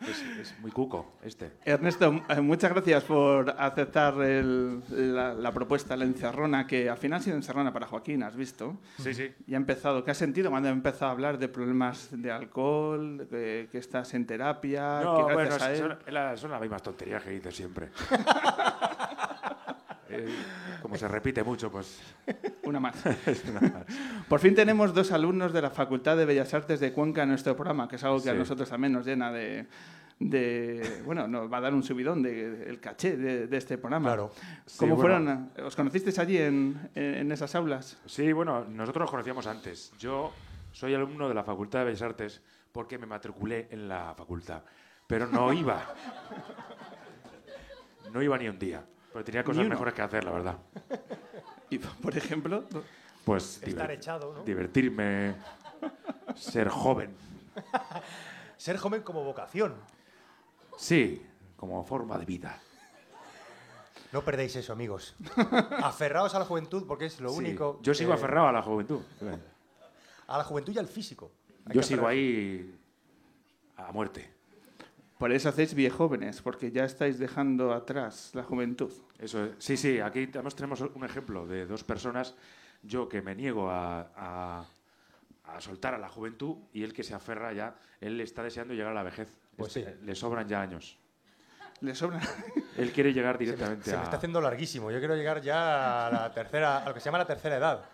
Es, 0.00 0.22
es 0.40 0.54
muy 0.60 0.70
cuco 0.70 1.18
este. 1.22 1.52
Ernesto, 1.64 2.22
eh, 2.28 2.40
muchas 2.40 2.72
gracias 2.72 3.02
por 3.04 3.50
aceptar 3.58 4.14
el- 4.22 4.80
la, 4.90 5.34
la 5.34 5.52
propuesta, 5.52 5.96
la 5.96 6.04
encerrona, 6.04 6.66
que 6.66 6.88
al 6.88 6.96
final 6.98 7.18
ha 7.18 7.22
sido 7.22 7.36
encerrona 7.36 7.72
para 7.72 7.86
Joaquín, 7.86 8.22
has 8.22 8.36
visto. 8.36 8.78
Sí, 9.02 9.12
sí. 9.12 9.32
Y 9.46 9.54
ha 9.54 9.56
empezado, 9.56 10.04
¿qué 10.04 10.12
has 10.12 10.16
sentido 10.18 10.50
cuando 10.50 10.68
ha 10.68 10.72
empezado 10.72 11.06
a 11.06 11.10
hablar 11.12 11.38
de 11.38 11.48
problemas 11.48 12.08
de 12.12 12.30
alcohol, 12.30 13.26
de 13.28 13.68
que 13.72 13.78
estás 13.78 14.14
en 14.14 14.26
terapia, 14.26 15.00
No, 15.02 15.16
que 15.26 15.34
bueno, 15.34 15.50
gracias 15.50 15.62
a 15.62 15.72
él... 15.72 15.78
son, 15.78 16.14
la- 16.14 16.36
son 16.36 16.50
las 16.52 16.60
mismas 16.60 16.82
tonterías 16.82 17.22
que 17.22 17.30
dices 17.30 17.56
siempre. 17.56 17.88
Eh, 20.10 20.26
como 20.82 20.96
se 20.96 21.06
repite 21.08 21.42
mucho, 21.42 21.70
pues 21.70 22.00
Una 22.64 22.80
más. 22.80 23.04
es 23.26 23.44
una 23.44 23.60
más. 23.60 23.84
Por 24.28 24.40
fin 24.40 24.54
tenemos 24.54 24.94
dos 24.94 25.12
alumnos 25.12 25.52
de 25.52 25.62
la 25.62 25.70
Facultad 25.70 26.16
de 26.16 26.24
Bellas 26.24 26.52
Artes 26.54 26.80
de 26.80 26.92
Cuenca 26.92 27.22
en 27.24 27.28
nuestro 27.30 27.54
programa, 27.56 27.88
que 27.88 27.96
es 27.96 28.04
algo 28.04 28.22
que 28.22 28.30
a 28.30 28.34
nosotros 28.34 28.68
también 28.68 28.92
nos 28.92 29.04
llena 29.06 29.30
de... 29.32 29.66
de- 30.18 31.02
bueno, 31.04 31.28
nos 31.28 31.52
va 31.52 31.58
a 31.58 31.60
dar 31.60 31.74
un 31.74 31.82
subidón 31.82 32.22
de, 32.22 32.68
el 32.68 32.80
caché 32.80 33.16
de, 33.16 33.46
de 33.46 33.56
este 33.56 33.76
programa. 33.78 34.08
Claro. 34.08 34.32
¿Cómo 34.78 34.96
fueron? 34.96 35.50
¿Os 35.64 35.76
conocisteis 35.76 36.18
allí 36.18 36.38
en- 36.38 36.90
en 36.94 37.30
esas 37.30 37.54
aulas? 37.54 37.98
Sí, 38.06 38.32
bueno, 38.32 38.64
nosotros 38.64 39.02
nos 39.02 39.10
conocíamos 39.10 39.46
antes. 39.46 39.92
Yo 39.98 40.32
soy 40.72 40.94
alumno 40.94 41.28
de 41.28 41.34
la 41.34 41.44
Facultad 41.44 41.80
de 41.80 41.84
Bellas 41.86 42.02
Artes 42.02 42.42
porque 42.72 42.98
me 42.98 43.06
matriculé 43.06 43.68
en 43.70 43.88
la 43.88 44.14
facultad, 44.16 44.62
pero 45.06 45.26
no 45.26 45.52
iba. 45.52 45.82
No 48.12 48.22
iba 48.22 48.38
ni 48.38 48.48
un 48.48 48.58
día, 48.58 48.82
porque 49.18 49.32
tenía 49.32 49.42
cosas 49.42 49.66
mejores 49.66 49.94
que 49.94 50.02
hacer, 50.02 50.22
la 50.24 50.30
verdad. 50.30 50.58
Y, 51.70 51.78
por 51.78 52.16
ejemplo, 52.16 52.64
Pues 53.24 53.60
Estar 53.62 53.90
echado, 53.90 54.32
¿no? 54.32 54.42
divertirme, 54.44 55.34
ser 56.34 56.68
joven. 56.70 57.14
Ser 58.56 58.78
joven 58.78 59.02
como 59.02 59.22
vocación. 59.24 59.74
Sí, 60.78 61.26
como 61.56 61.84
forma 61.84 62.16
de 62.16 62.24
vida. 62.24 62.58
No 64.12 64.22
perdéis 64.22 64.56
eso, 64.56 64.72
amigos. 64.72 65.14
Aferraos 65.82 66.34
a 66.34 66.38
la 66.38 66.44
juventud 66.46 66.86
porque 66.86 67.04
es 67.06 67.20
lo 67.20 67.28
Sí, 67.30 67.38
único... 67.38 67.78
Yo 67.82 67.92
sigo 67.92 68.10
que- 68.12 68.14
aferrado 68.18 68.48
a 68.48 68.52
la 68.52 68.62
juventud. 68.62 69.00
A 70.26 70.38
la 70.38 70.44
juventud 70.44 70.72
y 70.72 70.78
al 70.78 70.86
físico. 70.88 71.30
Hay 71.66 71.74
Yo 71.76 71.82
sigo 71.82 72.06
ahí 72.06 72.74
a 73.76 73.92
muerte. 73.92 74.32
por 75.18 75.32
eso 75.32 75.50
hacéis 75.50 75.74
viejóvenes, 75.74 76.40
porque 76.40 76.70
ya 76.72 76.84
estáis 76.84 77.18
dejando 77.18 77.74
atrás 77.74 78.30
la 78.32 78.42
juventud. 78.44 78.90
Eso 79.18 79.44
es. 79.44 79.50
Sí, 79.58 79.76
sí, 79.76 80.00
aquí 80.00 80.28
además 80.32 80.54
tenemos 80.54 80.80
un 80.80 81.04
ejemplo 81.04 81.46
de 81.46 81.66
dos 81.66 81.82
personas, 81.84 82.34
yo 82.82 83.08
que 83.08 83.20
me 83.22 83.34
niego 83.34 83.70
a, 83.70 84.00
a- 84.16 84.64
a 85.46 85.60
soltar 85.60 85.94
a 85.94 85.98
la 85.98 86.08
juventud 86.08 86.56
y 86.74 86.82
él 86.84 86.92
que 86.92 87.02
se 87.02 87.14
aferra 87.14 87.52
ya, 87.54 87.74
él 88.00 88.20
está 88.20 88.42
deseando 88.42 88.74
llegar 88.74 88.92
a 88.92 88.94
la 88.94 89.02
vejez. 89.02 89.28
Pues 89.56 89.76
Este, 89.76 89.92
sí. 89.94 89.98
Le 90.04 90.14
sobran 90.14 90.46
ya 90.46 90.60
años. 90.60 90.98
Le 91.80 91.94
sobra. 91.94 92.20
Él 92.76 92.90
quiere 92.92 93.12
llegar 93.12 93.36
Se 93.36 93.38
me, 93.38 93.44
directamente 93.46 93.84
se 93.90 93.92
me 93.96 94.00
a... 94.00 94.02
está 94.04 94.16
haciendo 94.16 94.40
larguísimo. 94.40 94.90
Yo 94.90 94.98
quiero 94.98 95.14
llegar 95.16 95.40
ya 95.40 96.08
a 96.08 96.10
la 96.10 96.32
tercera, 96.32 96.78
a 96.78 96.88
lo 96.88 96.92
que 96.94 96.98
se 97.00 97.06
llama 97.06 97.18
la 97.18 97.24
tercera 97.26 97.56
edad. 97.56 97.84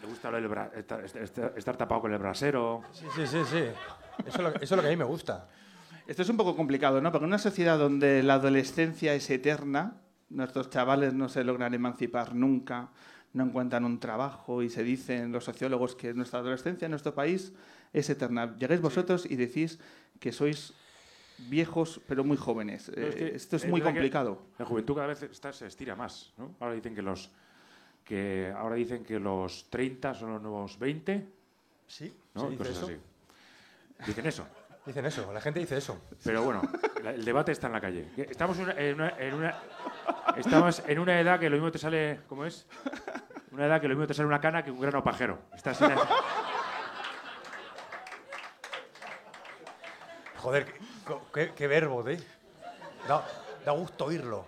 Le 0.00 0.06
gusta 0.08 0.30
lo 0.30 0.36
del 0.38 0.48
bra- 0.50 0.70
estar, 0.74 1.04
estar- 1.04 1.52
estar 1.56 1.76
tapado 1.76 2.00
con 2.00 2.12
el 2.12 2.18
brasero. 2.18 2.82
Sí, 2.92 3.04
sí, 3.14 3.26
sí, 3.26 3.42
sí. 3.44 3.64
Eso 4.26 4.48
es 4.60 4.70
lo 4.70 4.80
que 4.82 4.88
a 4.88 4.90
mí 4.90 4.96
me 4.96 5.04
gusta. 5.04 5.48
Esto 6.06 6.22
es 6.22 6.28
un 6.30 6.36
poco 6.38 6.56
complicado, 6.56 7.00
¿no? 7.02 7.12
Porque 7.12 7.24
en 7.24 7.28
una 7.30 7.38
sociedad 7.38 7.78
donde 7.78 8.22
la 8.22 8.34
adolescencia 8.34 9.12
es 9.14 9.28
eterna, 9.30 9.96
nuestros 10.30 10.70
chavales 10.70 11.12
no 11.14 11.28
se 11.28 11.44
logran 11.44 11.74
emancipar 11.74 12.34
nunca, 12.34 12.88
no 13.32 13.44
encuentran 13.44 13.84
un 13.84 14.00
trabajo 14.00 14.62
y 14.62 14.70
se 14.70 14.82
dicen 14.82 15.30
los 15.32 15.44
sociólogos 15.44 15.94
que 15.94 16.12
nuestra 16.14 16.40
adolescencia 16.40 16.86
en 16.86 16.90
nuestro 16.90 17.14
país 17.14 17.52
es 17.92 18.08
eterna. 18.10 18.56
Llegáis 18.58 18.80
vosotros 18.80 19.26
y 19.28 19.36
decís 19.36 19.78
que 20.18 20.32
sois 20.32 20.72
viejos 21.48 22.00
pero 22.06 22.22
muy 22.24 22.36
jóvenes. 22.36 22.90
No, 22.96 23.06
es 23.06 23.14
que 23.14 23.26
Eh, 23.28 23.32
Esto 23.34 23.56
es 23.56 23.64
es 23.64 23.70
muy 23.70 23.80
complicado. 23.80 24.42
La 24.58 24.64
juventud 24.66 24.94
cada 24.94 25.06
vez 25.08 25.22
está- 25.22 25.52
se 25.52 25.66
estira 25.66 25.94
más, 25.96 26.32
¿no? 26.38 26.54
Ahora 26.60 26.74
dicen 26.74 26.94
que 26.94 27.02
los 27.02 27.30
que 28.04 28.52
ahora 28.56 28.74
dicen 28.74 29.04
que 29.04 29.20
los 29.20 29.70
30 29.70 30.14
son 30.14 30.32
los 30.32 30.42
nuevos 30.42 30.78
20, 30.78 31.26
Sí, 31.86 32.12
¿no? 32.34 32.42
se 32.42 32.46
dice 32.50 32.58
cosas 32.58 32.76
eso. 32.76 32.86
así. 32.86 32.96
Dicen 34.06 34.26
eso. 34.26 34.46
Dicen 34.90 35.06
eso, 35.06 35.32
la 35.32 35.40
gente 35.40 35.60
dice 35.60 35.76
eso. 35.76 36.00
Pero 36.24 36.42
bueno, 36.42 36.62
la- 37.04 37.10
el 37.12 37.24
debate 37.24 37.52
está 37.52 37.68
en 37.68 37.74
la 37.74 37.80
calle. 37.80 38.08
Estamos 38.16 38.58
en 38.58 38.64
una, 38.64 38.72
en 38.72 38.94
una- 38.96 39.14
en 39.20 39.34
una- 39.34 39.56
estamos 40.36 40.82
en 40.84 40.98
una 40.98 41.20
edad 41.20 41.38
que 41.38 41.48
lo 41.48 41.54
mismo 41.54 41.70
te 41.70 41.78
sale, 41.78 42.18
¿cómo 42.28 42.44
es? 42.44 42.66
Una 43.52 43.66
edad 43.66 43.80
que 43.80 43.86
lo 43.86 43.94
mismo 43.94 44.08
te 44.08 44.14
sale 44.14 44.26
una 44.26 44.40
cana 44.40 44.64
que 44.64 44.72
un 44.72 44.80
grano 44.80 45.04
pajero. 45.04 45.38
Estás 45.54 45.80
en 45.82 45.92
Joder, 50.38 50.66
qué, 50.66 51.14
qué- 51.32 51.52
qué 51.54 51.66
verbo, 51.68 52.08
¿eh? 52.08 52.18
Da, 53.06 53.24
da 53.64 53.70
gusto 53.70 54.06
oírlo. 54.06 54.44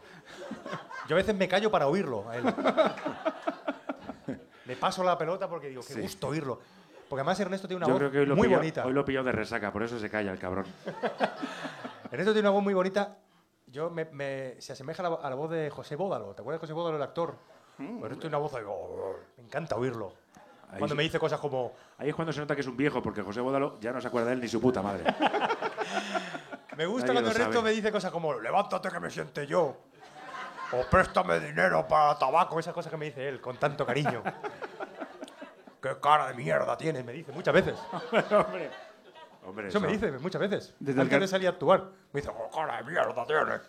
Yo 1.06 1.14
a 1.14 1.18
veces 1.18 1.36
me 1.36 1.46
callo 1.46 1.70
para 1.70 1.86
oírlo 1.86 2.28
a 2.28 2.36
él. 2.36 2.44
Le 4.64 4.74
paso 4.74 5.04
la 5.04 5.16
pelota 5.16 5.48
porque 5.48 5.68
digo, 5.68 5.82
qué 5.86 5.94
Sí. 5.94 6.00
gusto 6.00 6.26
oírlo. 6.26 6.60
Porque 7.12 7.20
además 7.20 7.38
Ernesto 7.40 7.68
tiene 7.68 7.76
una 7.84 7.88
Yo 7.88 7.92
voz 7.92 7.98
creo 7.98 8.10
que 8.10 8.18
hoy 8.20 8.24
lo, 8.26 8.34
muy 8.36 8.46
pilló, 8.48 8.56
bonita. 8.56 8.86
hoy 8.86 8.92
lo 8.94 9.04
pillado 9.04 9.26
de 9.26 9.32
resaca, 9.32 9.70
por 9.70 9.82
eso 9.82 9.98
se 9.98 10.08
calla 10.08 10.32
el 10.32 10.38
cabrón. 10.38 10.64
Ernesto 12.10 12.32
tiene 12.32 12.48
una 12.48 12.54
voz 12.54 12.62
muy 12.62 12.72
bonita. 12.72 13.18
Yo 13.66 13.90
me, 13.90 14.06
me- 14.06 14.58
se 14.62 14.72
asemeja 14.72 15.06
a 15.06 15.10
la, 15.10 15.16
a 15.16 15.28
la 15.28 15.36
voz 15.36 15.50
de 15.50 15.68
José 15.68 15.94
Bódalo. 15.94 16.34
¿Te 16.34 16.40
acuerdas 16.40 16.58
de 16.58 16.66
José 16.66 16.72
Bódalo, 16.72 16.96
el 16.96 17.02
actor? 17.02 17.34
Pues 17.76 17.86
Ernesto 17.90 18.14
tiene 18.22 18.28
una 18.28 18.38
voz 18.38 18.54
ahí, 18.54 18.62
oh, 18.66 19.16
me 19.36 19.44
encanta 19.44 19.76
oírlo. 19.76 20.14
Ahí 20.70 20.78
Cuando 20.78 20.94
sí. 20.94 20.96
me 20.96 21.02
dice 21.02 21.18
cosas 21.18 21.38
como, 21.38 21.74
Ahí 21.98 22.08
es 22.08 22.14
cuando 22.14 22.32
se 22.32 22.40
nota 22.40 22.54
que 22.54 22.62
es 22.62 22.66
un 22.66 22.78
viejo, 22.78 23.02
porque 23.02 23.20
José 23.20 23.42
Bódalo 23.42 23.78
ya 23.78 23.92
no 23.92 24.00
se 24.00 24.08
acuerda 24.08 24.28
de 24.28 24.32
él 24.36 24.40
ni 24.40 24.48
su 24.48 24.58
puta 24.58 24.80
madre. 24.80 25.04
me 26.78 26.86
gusta 26.86 27.08
Nadie 27.08 27.20
cuando 27.20 27.30
Ernesto 27.30 27.52
sabe. 27.52 27.64
me 27.64 27.70
dice 27.72 27.92
cosas 27.92 28.10
como, 28.10 28.38
levántate 28.40 28.88
que 28.88 29.00
me 29.00 29.10
siente 29.10 29.46
yo. 29.46 29.76
O 30.74 30.82
préstame 30.90 31.38
dinero 31.40 31.86
para 31.86 32.18
tabaco. 32.18 32.58
Esas 32.58 32.72
cosas 32.72 32.90
que 32.90 32.96
me 32.96 33.04
dice 33.04 33.28
él 33.28 33.42
con 33.42 33.58
tanto 33.58 33.84
cariño. 33.84 34.22
¿Qué 35.82 35.90
cara 36.00 36.28
de 36.28 36.34
mierda 36.34 36.76
tienes? 36.78 37.04
Me 37.04 37.12
dice 37.12 37.32
muchas 37.32 37.52
veces. 37.54 37.74
Hombre, 38.30 38.70
Hombre, 39.44 39.68
Eso 39.68 39.80
me 39.80 39.88
dice 39.88 40.12
muchas 40.12 40.40
veces. 40.40 40.74
Desde 40.78 40.92
el 40.92 41.00
Antes 41.00 41.10
car- 41.16 41.20
de 41.20 41.26
salir 41.28 41.48
a 41.48 41.50
actuar. 41.50 41.90
Me 42.12 42.20
dice, 42.20 42.32
"Oh, 42.32 42.48
cara 42.54 42.76
de 42.78 42.84
mierda 42.90 43.26
tienes. 43.26 43.60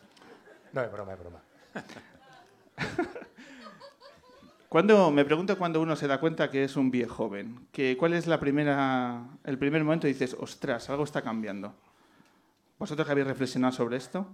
No, 0.72 0.82
es 0.82 0.92
broma, 0.92 1.14
es 1.14 1.20
broma. 1.20 1.42
Cuando, 4.70 5.12
me 5.12 5.24
pregunto 5.24 5.56
cuando 5.58 5.82
uno 5.82 5.96
se 5.96 6.08
da 6.08 6.20
cuenta 6.20 6.50
que 6.50 6.64
es 6.64 6.76
un 6.76 6.90
viejo 6.90 7.14
joven. 7.16 7.68
Que, 7.72 7.96
¿Cuál 7.96 8.14
es 8.14 8.26
la 8.26 8.40
primera, 8.40 9.24
el 9.44 9.60
primer 9.60 9.84
momento 9.84 10.08
y 10.08 10.14
dices, 10.14 10.36
ostras, 10.40 10.90
algo 10.90 11.04
está 11.04 11.22
cambiando? 11.22 11.76
¿Vosotros 12.80 13.06
que 13.06 13.12
habéis 13.12 13.28
reflexionado 13.28 13.72
sobre 13.72 13.98
esto 13.98 14.26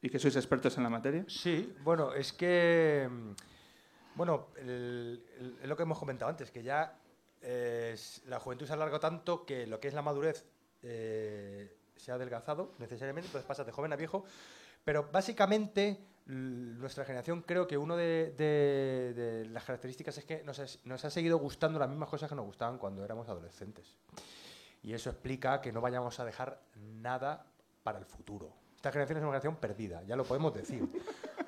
y 0.00 0.08
que 0.08 0.20
sois 0.20 0.36
expertos 0.36 0.76
en 0.76 0.84
la 0.84 0.88
materia? 0.90 1.24
Sí, 1.26 1.74
bueno, 1.82 2.12
es 2.14 2.32
que. 2.32 3.08
mm, 3.10 3.30
Bueno, 4.14 4.48
el- 4.56 5.24
el- 5.38 5.58
es 5.62 5.68
lo 5.68 5.76
que 5.76 5.82
hemos 5.84 5.98
comentado 5.98 6.28
antes, 6.30 6.50
que 6.52 6.62
ya 6.62 6.92
eh, 7.42 7.96
la 8.26 8.40
juventud 8.40 8.66
se 8.66 8.72
alargó 8.72 8.98
tanto 9.00 9.44
que 9.46 9.66
lo 9.66 9.80
que 9.80 9.88
es 9.88 9.94
la 9.94 10.02
madurez 10.02 10.44
eh, 10.82 11.76
se 11.96 12.12
ha 12.12 12.14
adelgazado 12.14 12.72
necesariamente, 12.78 13.26
entonces 13.28 13.46
pasas 13.46 13.66
de 13.66 13.72
joven 13.72 13.92
a 13.92 13.96
viejo. 13.96 14.24
Pero 14.84 15.08
básicamente, 15.12 15.98
nuestra 16.26 17.04
generación, 17.04 17.42
creo 17.42 17.66
que 17.66 17.76
una 17.76 17.96
de, 17.96 18.32
de- 18.36 19.12
de 19.14 19.44
las 19.46 19.64
características 19.64 20.16
es 20.18 20.24
que 20.24 20.42
nos, 20.44 20.58
es- 20.58 20.80
nos 20.84 21.04
ha 21.04 21.10
seguido 21.10 21.38
gustando 21.38 21.78
las 21.78 21.88
mismas 21.88 22.08
cosas 22.08 22.28
que 22.28 22.34
nos 22.34 22.46
gustaban 22.46 22.78
cuando 22.78 23.04
éramos 23.04 23.28
adolescentes. 23.28 23.96
Y 24.82 24.92
eso 24.94 25.10
explica 25.10 25.60
que 25.60 25.72
no 25.72 25.80
vayamos 25.80 26.18
a 26.20 26.24
dejar 26.24 26.60
nada 26.76 27.44
para 27.82 27.98
el 27.98 28.04
futuro. 28.06 28.52
Esta 28.76 28.92
generación 28.92 29.18
es 29.18 29.22
una 29.22 29.30
generación 29.32 29.56
perdida, 29.56 30.02
ya 30.04 30.14
lo 30.14 30.24
podemos 30.24 30.54
decir. 30.54 30.88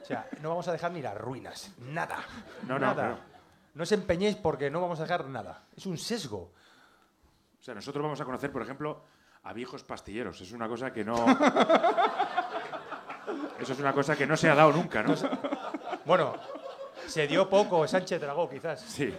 O 0.02 0.04
sea, 0.04 0.28
no 0.42 0.48
vamos 0.48 0.66
a 0.66 0.72
dejar 0.72 0.90
ni 0.90 1.00
las 1.00 1.16
ruinas, 1.16 1.70
nada. 1.78 2.18
No, 2.66 2.78
nada. 2.78 3.08
No 3.10 3.29
os 3.78 3.92
empeñéis 3.92 4.36
porque 4.36 4.70
no 4.70 4.80
vamos 4.80 4.98
a 5.00 5.02
dejar 5.04 5.26
nada. 5.26 5.64
Es 5.76 5.86
un 5.86 5.96
sesgo. 5.98 6.50
O 7.60 7.62
sea, 7.62 7.74
nosotros 7.74 8.02
vamos 8.02 8.20
a 8.20 8.24
conocer, 8.24 8.50
por 8.50 8.62
ejemplo, 8.62 9.02
a 9.44 9.52
viejos 9.52 9.84
pastilleros. 9.84 10.40
Es 10.40 10.52
una 10.52 10.68
cosa 10.68 10.92
que 10.92 11.04
no. 11.04 11.14
Eso 13.60 13.72
es 13.74 13.78
una 13.78 13.92
cosa 13.92 14.16
que 14.16 14.26
no 14.26 14.36
se 14.36 14.48
ha 14.48 14.54
dado 14.54 14.72
nunca, 14.72 15.02
¿no? 15.02 15.14
Bueno, 16.06 16.34
se 17.06 17.26
dio 17.26 17.48
poco 17.48 17.86
Sánchez 17.86 18.20
Dragó, 18.20 18.48
quizás. 18.48 18.80
Sí. 18.80 19.14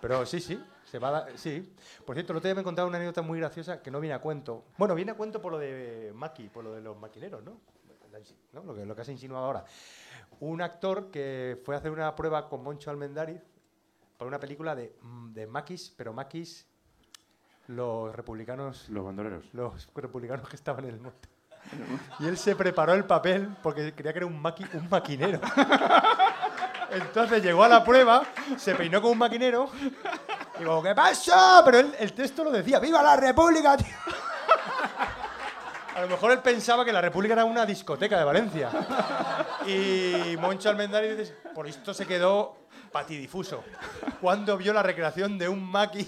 Pero 0.00 0.26
sí, 0.26 0.40
sí, 0.40 0.62
se 0.84 0.98
va 0.98 1.08
a 1.08 1.10
dar- 1.12 1.38
sí. 1.38 1.72
Por 2.04 2.14
cierto, 2.16 2.32
el 2.32 2.38
otro 2.38 2.48
día 2.48 2.54
me 2.54 2.60
he 2.60 2.64
contado 2.64 2.88
una 2.88 2.96
anécdota 2.98 3.22
muy 3.22 3.38
graciosa 3.38 3.80
que 3.80 3.90
no 3.90 4.00
viene 4.00 4.14
a 4.14 4.18
cuento. 4.18 4.64
Bueno, 4.76 4.94
viene 4.94 5.12
a 5.12 5.14
cuento 5.14 5.40
por 5.40 5.52
lo 5.52 5.58
de 5.58 6.12
Maki, 6.14 6.48
por 6.48 6.64
lo 6.64 6.72
de 6.74 6.80
los 6.82 6.98
maquineros, 6.98 7.42
¿no? 7.42 7.52
¿No? 8.52 8.62
Lo, 8.62 8.74
que, 8.74 8.84
lo 8.86 8.94
que 8.94 9.00
has 9.02 9.08
insinuado 9.08 9.44
ahora. 9.46 9.64
Un 10.40 10.62
actor 10.62 11.10
que 11.10 11.60
fue 11.64 11.74
a 11.74 11.78
hacer 11.78 11.90
una 11.90 12.14
prueba 12.14 12.48
con 12.48 12.62
Moncho 12.62 12.90
Almendariz 12.90 13.40
para 14.18 14.28
una 14.28 14.38
película 14.40 14.74
de, 14.74 14.94
mm, 15.02 15.32
de 15.32 15.46
maquis, 15.46 15.92
pero 15.96 16.12
maquis, 16.12 16.66
los 17.68 18.14
republicanos, 18.14 18.88
Los 18.90 19.04
bandoleros. 19.04 19.44
los 19.52 19.88
republicanos 19.94 20.48
que 20.48 20.56
estaban 20.56 20.84
en 20.84 20.90
el 20.94 21.00
monte. 21.00 21.28
Y 22.20 22.26
él 22.26 22.36
se 22.36 22.54
preparó 22.56 22.92
el 22.92 23.04
papel 23.06 23.56
porque 23.62 23.94
creía 23.94 24.12
que 24.12 24.18
era 24.18 24.26
un, 24.26 24.40
maqui- 24.42 24.68
un 24.74 24.88
maquinero. 24.90 25.40
Entonces 26.90 27.42
llegó 27.42 27.64
a 27.64 27.68
la 27.68 27.82
prueba, 27.82 28.22
se 28.56 28.74
peinó 28.74 29.00
como 29.00 29.12
un 29.12 29.18
maquinero 29.18 29.68
y 30.56 30.58
digo, 30.60 30.82
¿qué 30.82 30.94
pasa? 30.94 31.62
Pero 31.64 31.78
él, 31.78 31.94
el 31.98 32.12
texto 32.12 32.44
lo 32.44 32.50
decía, 32.52 32.78
¡Viva 32.78 33.02
la 33.02 33.16
República! 33.16 33.76
tío". 33.76 33.86
Lo 36.04 36.10
mejor 36.10 36.32
él 36.32 36.40
pensaba 36.40 36.84
que 36.84 36.92
la 36.92 37.00
República 37.00 37.32
era 37.32 37.46
una 37.46 37.64
discoteca 37.64 38.18
de 38.18 38.24
Valencia. 38.24 38.68
Y 39.66 40.36
Moncho 40.36 40.68
Almendariz 40.68 41.16
dice, 41.16 41.34
por 41.54 41.66
esto 41.66 41.94
se 41.94 42.04
quedó 42.06 42.58
patidifuso. 42.92 43.64
Cuando 44.20 44.58
vio 44.58 44.74
la 44.74 44.82
recreación 44.82 45.38
de 45.38 45.48
un 45.48 45.62
maqui... 45.64 46.06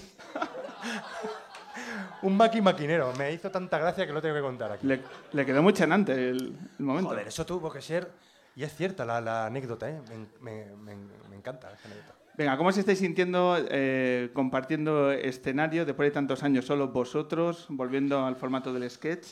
un 2.21 2.37
maqui 2.37 2.61
maquinero. 2.61 3.11
Me 3.17 3.31
hizo 3.33 3.49
tanta 3.49 3.79
gracia 3.79 4.05
que 4.05 4.13
lo 4.13 4.21
tengo 4.21 4.35
que 4.35 4.41
contar 4.41 4.71
aquí. 4.73 4.85
Le, 4.85 5.01
le 5.33 5.45
quedó 5.47 5.63
muy 5.63 5.73
chanante 5.73 6.13
el, 6.13 6.55
el 6.77 6.85
momento. 6.85 7.09
Joder, 7.09 7.27
eso 7.27 7.43
tuvo 7.45 7.71
que 7.71 7.81
ser... 7.81 8.11
Y 8.55 8.63
es 8.63 8.75
cierta 8.75 9.03
la, 9.03 9.19
la 9.19 9.45
anécdota, 9.47 9.89
¿eh? 9.89 9.99
Me, 10.41 10.65
me- 10.65 10.75
me- 10.95 11.07
me 11.29 11.35
encanta 11.35 11.71
esa 11.73 11.87
anécdota. 11.87 12.13
Venga, 12.35 12.55
¿cómo 12.57 12.69
os 12.69 12.77
estáis 12.77 12.99
sintiendo 12.99 13.55
eh, 13.69 14.29
compartiendo 14.33 15.11
escenario 15.11 15.85
después 15.85 16.07
de 16.07 16.11
tantos 16.13 16.43
años 16.43 16.65
solo 16.65 16.87
vosotros, 16.89 17.65
volviendo 17.69 18.23
al 18.25 18.35
formato 18.35 18.71
del 18.73 18.87
sketch? 18.91 19.27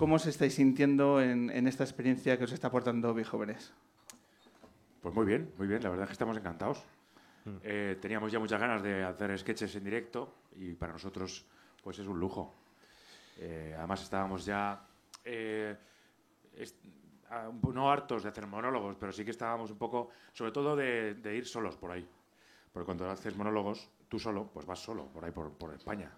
¿Cómo 0.00 0.14
os 0.16 0.24
estáis 0.24 0.54
sintiendo 0.54 1.20
en, 1.20 1.50
en 1.50 1.66
esta 1.68 1.84
experiencia 1.84 2.38
que 2.38 2.44
os 2.44 2.52
está 2.56 2.68
aportando 2.68 3.12
Jóvenes? 3.22 3.70
Pues 5.02 5.14
muy 5.14 5.26
bien, 5.26 5.52
muy 5.58 5.66
bien. 5.68 5.82
La 5.82 5.90
verdad 5.90 6.04
es 6.04 6.08
que 6.08 6.14
estamos 6.16 6.38
encantados. 6.38 6.82
Eh, 7.62 7.98
teníamos 8.00 8.32
ya 8.32 8.38
muchas 8.38 8.58
ganas 8.58 8.82
de 8.82 9.04
hacer 9.04 9.38
sketches 9.38 9.76
en 9.76 9.84
directo 9.84 10.36
y 10.56 10.72
para 10.72 10.94
nosotros 10.94 11.44
pues 11.84 11.98
es 11.98 12.06
un 12.06 12.18
lujo. 12.18 12.54
Eh, 13.36 13.74
además 13.76 14.00
estábamos 14.02 14.46
ya 14.46 14.86
eh, 15.22 15.76
est- 16.56 16.82
no 17.62 17.90
hartos 17.90 18.22
de 18.22 18.30
hacer 18.30 18.46
monólogos, 18.46 18.96
pero 18.98 19.12
sí 19.12 19.22
que 19.22 19.32
estábamos 19.32 19.70
un 19.70 19.76
poco, 19.76 20.08
sobre 20.32 20.50
todo 20.50 20.74
de, 20.76 21.12
de 21.16 21.36
ir 21.36 21.46
solos 21.46 21.76
por 21.76 21.90
ahí. 21.90 22.08
Porque 22.72 22.86
cuando 22.86 23.10
haces 23.10 23.36
monólogos, 23.36 23.90
tú 24.08 24.18
solo, 24.18 24.48
pues 24.50 24.64
vas 24.64 24.78
solo 24.78 25.08
por 25.08 25.26
ahí, 25.26 25.30
por, 25.30 25.52
por 25.52 25.74
España. 25.74 26.10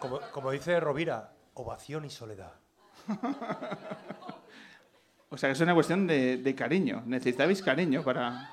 Como, 0.00 0.18
como 0.32 0.50
dice 0.50 0.80
Rovira, 0.80 1.32
ovación 1.54 2.04
y 2.04 2.10
soledad. 2.10 2.54
O 5.30 5.36
sea, 5.36 5.50
que 5.50 5.52
es 5.52 5.60
una 5.60 5.74
cuestión 5.74 6.06
de, 6.06 6.38
de 6.38 6.54
cariño. 6.54 7.02
Necesitabais 7.04 7.60
cariño 7.62 8.02
para... 8.02 8.50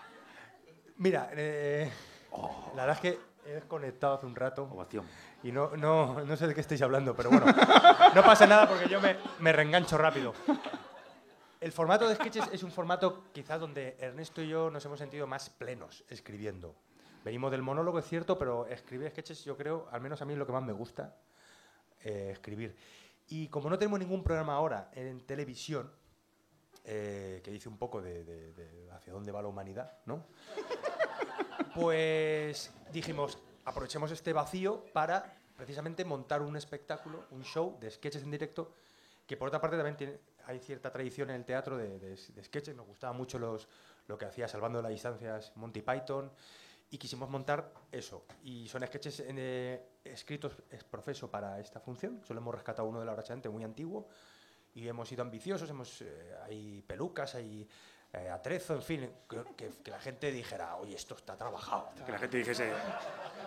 Mira, 0.98 1.30
eh, 1.32 1.90
la 2.76 2.86
verdad 2.86 2.96
es 2.96 3.00
que 3.00 3.20
he 3.50 3.54
desconectado 3.54 4.16
hace 4.16 4.26
un 4.26 4.36
rato 4.36 4.64
Ovación. 4.64 5.06
y 5.44 5.52
no, 5.52 5.76
no, 5.78 6.26
no 6.26 6.36
sé 6.36 6.48
de 6.48 6.54
qué 6.54 6.62
estáis 6.62 6.82
hablando, 6.82 7.16
pero 7.16 7.30
bueno, 7.30 7.46
no 8.16 8.24
pasa 8.24 8.46
nada 8.46 8.68
porque 8.68 8.90
yo 8.90 9.00
me, 9.00 9.16
me 9.40 9.54
reengancho 9.54 9.98
rápido. 9.98 10.34
El 11.62 11.72
formato 11.72 12.08
de 12.10 12.16
sketches 12.16 12.50
es 12.52 12.64
un 12.64 12.72
formato 12.72 13.24
quizás 13.32 13.60
donde 13.60 13.96
Ernesto 14.00 14.42
y 14.42 14.50
yo 14.50 14.70
nos 14.70 14.84
hemos 14.86 15.00
sentido 15.00 15.28
más 15.28 15.50
plenos 15.50 16.04
escribiendo. 16.10 16.76
Venimos 17.24 17.52
del 17.52 17.62
monólogo, 17.62 18.00
es 18.00 18.06
cierto, 18.06 18.38
pero 18.38 18.68
escribir 18.68 19.10
sketches 19.10 19.46
yo 19.46 19.56
creo, 19.56 19.88
al 19.92 20.02
menos 20.02 20.22
a 20.22 20.26
mí 20.26 20.34
es 20.34 20.40
lo 20.40 20.46
que 20.46 20.52
más 20.52 20.64
me 20.64 20.74
gusta, 20.74 21.16
eh, 22.04 22.32
escribir. 22.34 22.76
Y 23.28 23.48
como 23.50 23.70
no 23.70 23.78
tenemos 23.78 24.00
ningún 24.00 24.24
programa 24.24 24.54
ahora 24.56 24.92
en 24.94 25.22
televisión, 25.26 25.92
eh, 26.84 27.42
que 27.44 27.50
dice 27.52 27.68
un 27.68 27.78
poco 27.78 28.02
de, 28.02 28.24
de- 28.24 28.54
de 28.54 28.92
hacia 28.92 29.12
dónde 29.14 29.32
va 29.32 29.42
la 29.42 29.48
humanidad, 29.48 29.98
¿no? 30.06 30.26
Pues 31.74 32.72
dijimos, 32.94 33.38
aprovechemos 33.66 34.10
este 34.12 34.32
vacío 34.34 34.86
para 34.94 35.36
precisamente 35.58 36.06
montar 36.06 36.42
un 36.42 36.56
espectáculo, 36.56 37.26
un 37.32 37.44
show 37.44 37.78
de 37.80 37.92
sketches 37.92 38.24
en 38.24 38.32
directo, 38.32 38.72
que 39.28 39.36
por 39.36 39.48
otra 39.50 39.60
parte 39.60 39.76
también 39.76 39.98
tiene, 39.98 40.20
hay 40.46 40.60
cierta 40.60 40.92
tradición 40.92 41.30
en 41.32 41.38
el 41.38 41.46
teatro 41.46 41.78
de, 41.78 42.16
sketches, 42.44 42.76
nos 42.76 42.86
gustaba 42.88 43.12
mucho 43.14 43.40
los, 43.40 43.68
lo 44.08 44.18
que 44.18 44.26
hacía 44.26 44.48
Salvando 44.48 44.82
las 44.82 44.92
Distancias 44.92 45.52
Monty 45.56 45.82
Python, 45.82 46.32
y 46.90 46.98
quisimos 46.98 47.30
montar 47.30 47.72
eso. 47.92 48.26
Y 48.44 48.68
son 48.68 48.86
sketches 48.86 49.24
eh, 49.28 50.00
escritos 50.04 50.54
ex 50.70 50.84
profeso 50.84 51.30
para 51.30 51.60
esta 51.60 51.80
función, 51.80 52.22
solo 52.26 52.40
hemos 52.40 52.54
rescatado 52.56 52.88
uno 52.88 53.00
de 53.00 53.06
la 53.06 53.14
hora 53.14 53.24
Chante 53.24 53.50
muy 53.50 53.64
antiguo, 53.64 54.08
y 54.74 54.88
hemos 54.88 55.08
sido 55.08 55.22
ambiciosos, 55.24 55.70
hemos, 55.70 56.02
eh, 56.02 56.36
hay 56.46 56.82
pelucas, 56.82 57.36
hay 57.36 57.68
eh, 58.14 58.30
atrezo, 58.30 58.76
en 58.76 58.82
fin, 58.82 59.10
que, 59.30 59.44
que- 59.58 59.72
que 59.84 59.92
la 59.92 60.00
gente 60.00 60.32
dijera, 60.32 60.76
oye, 60.78 60.96
esto 60.96 61.16
está 61.16 61.36
trabajado. 61.36 61.90
Que 62.06 62.12
la 62.14 62.20
gente 62.20 62.38
dijese, 62.38 62.72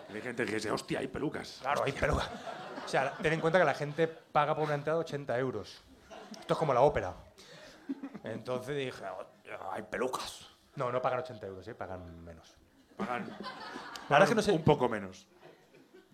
que 0.08 0.14
la 0.14 0.20
gente 0.20 0.44
dijese, 0.44 0.70
hostia, 0.70 0.98
hay 0.98 1.08
pelucas. 1.08 1.58
Claro, 1.62 1.84
hay 1.84 1.92
pelucas. 1.92 2.28
O 2.84 2.88
sea, 2.88 3.16
ten 3.16 3.32
en 3.32 3.40
cuenta 3.40 3.58
que 3.58 3.64
la 3.64 3.72
gente 3.74 4.08
paga 4.08 4.54
por 4.54 4.64
una 4.64 4.74
entrada 4.74 4.98
80 4.98 5.38
euros. 5.38 5.80
Esto 6.38 6.52
es 6.54 6.58
como 6.58 6.74
la 6.74 6.82
ópera. 6.82 7.14
Entonces 8.24 8.76
dije, 8.76 9.04
"Oh, 9.08 9.70
hay 9.72 9.82
pelucas. 9.82 10.46
No, 10.76 10.92
no 10.92 11.00
pagan 11.00 11.20
80 11.20 11.46
euros, 11.46 11.66
¿eh? 11.68 11.74
pagan 11.74 12.22
menos. 12.24 12.54
Pagan, 12.98 13.26
La 13.28 13.36
verdad 14.18 14.22
es 14.24 14.28
que 14.28 14.34
no 14.34 14.42
sé, 14.42 14.52
un 14.52 14.62
poco 14.64 14.88
menos. 14.88 15.26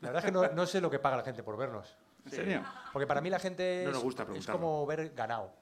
la 0.00 0.08
verdad 0.10 0.24
es 0.24 0.24
que 0.26 0.32
no, 0.32 0.46
no 0.52 0.66
sé 0.66 0.80
lo 0.80 0.90
que 0.90 0.98
paga 0.98 1.16
la 1.16 1.22
gente 1.24 1.42
por 1.42 1.56
vernos. 1.56 1.96
¿En 2.26 2.30
serio? 2.30 2.62
Porque 2.92 3.06
para 3.06 3.20
mí 3.20 3.28
la 3.30 3.38
gente 3.38 3.82
No 3.84 3.90
es, 3.90 3.94
nos 3.96 4.02
gusta 4.04 4.22
es 4.22 4.26
preguntarlo. 4.28 4.60
como 4.60 4.86
ver 4.86 5.10
ganado. 5.14 5.52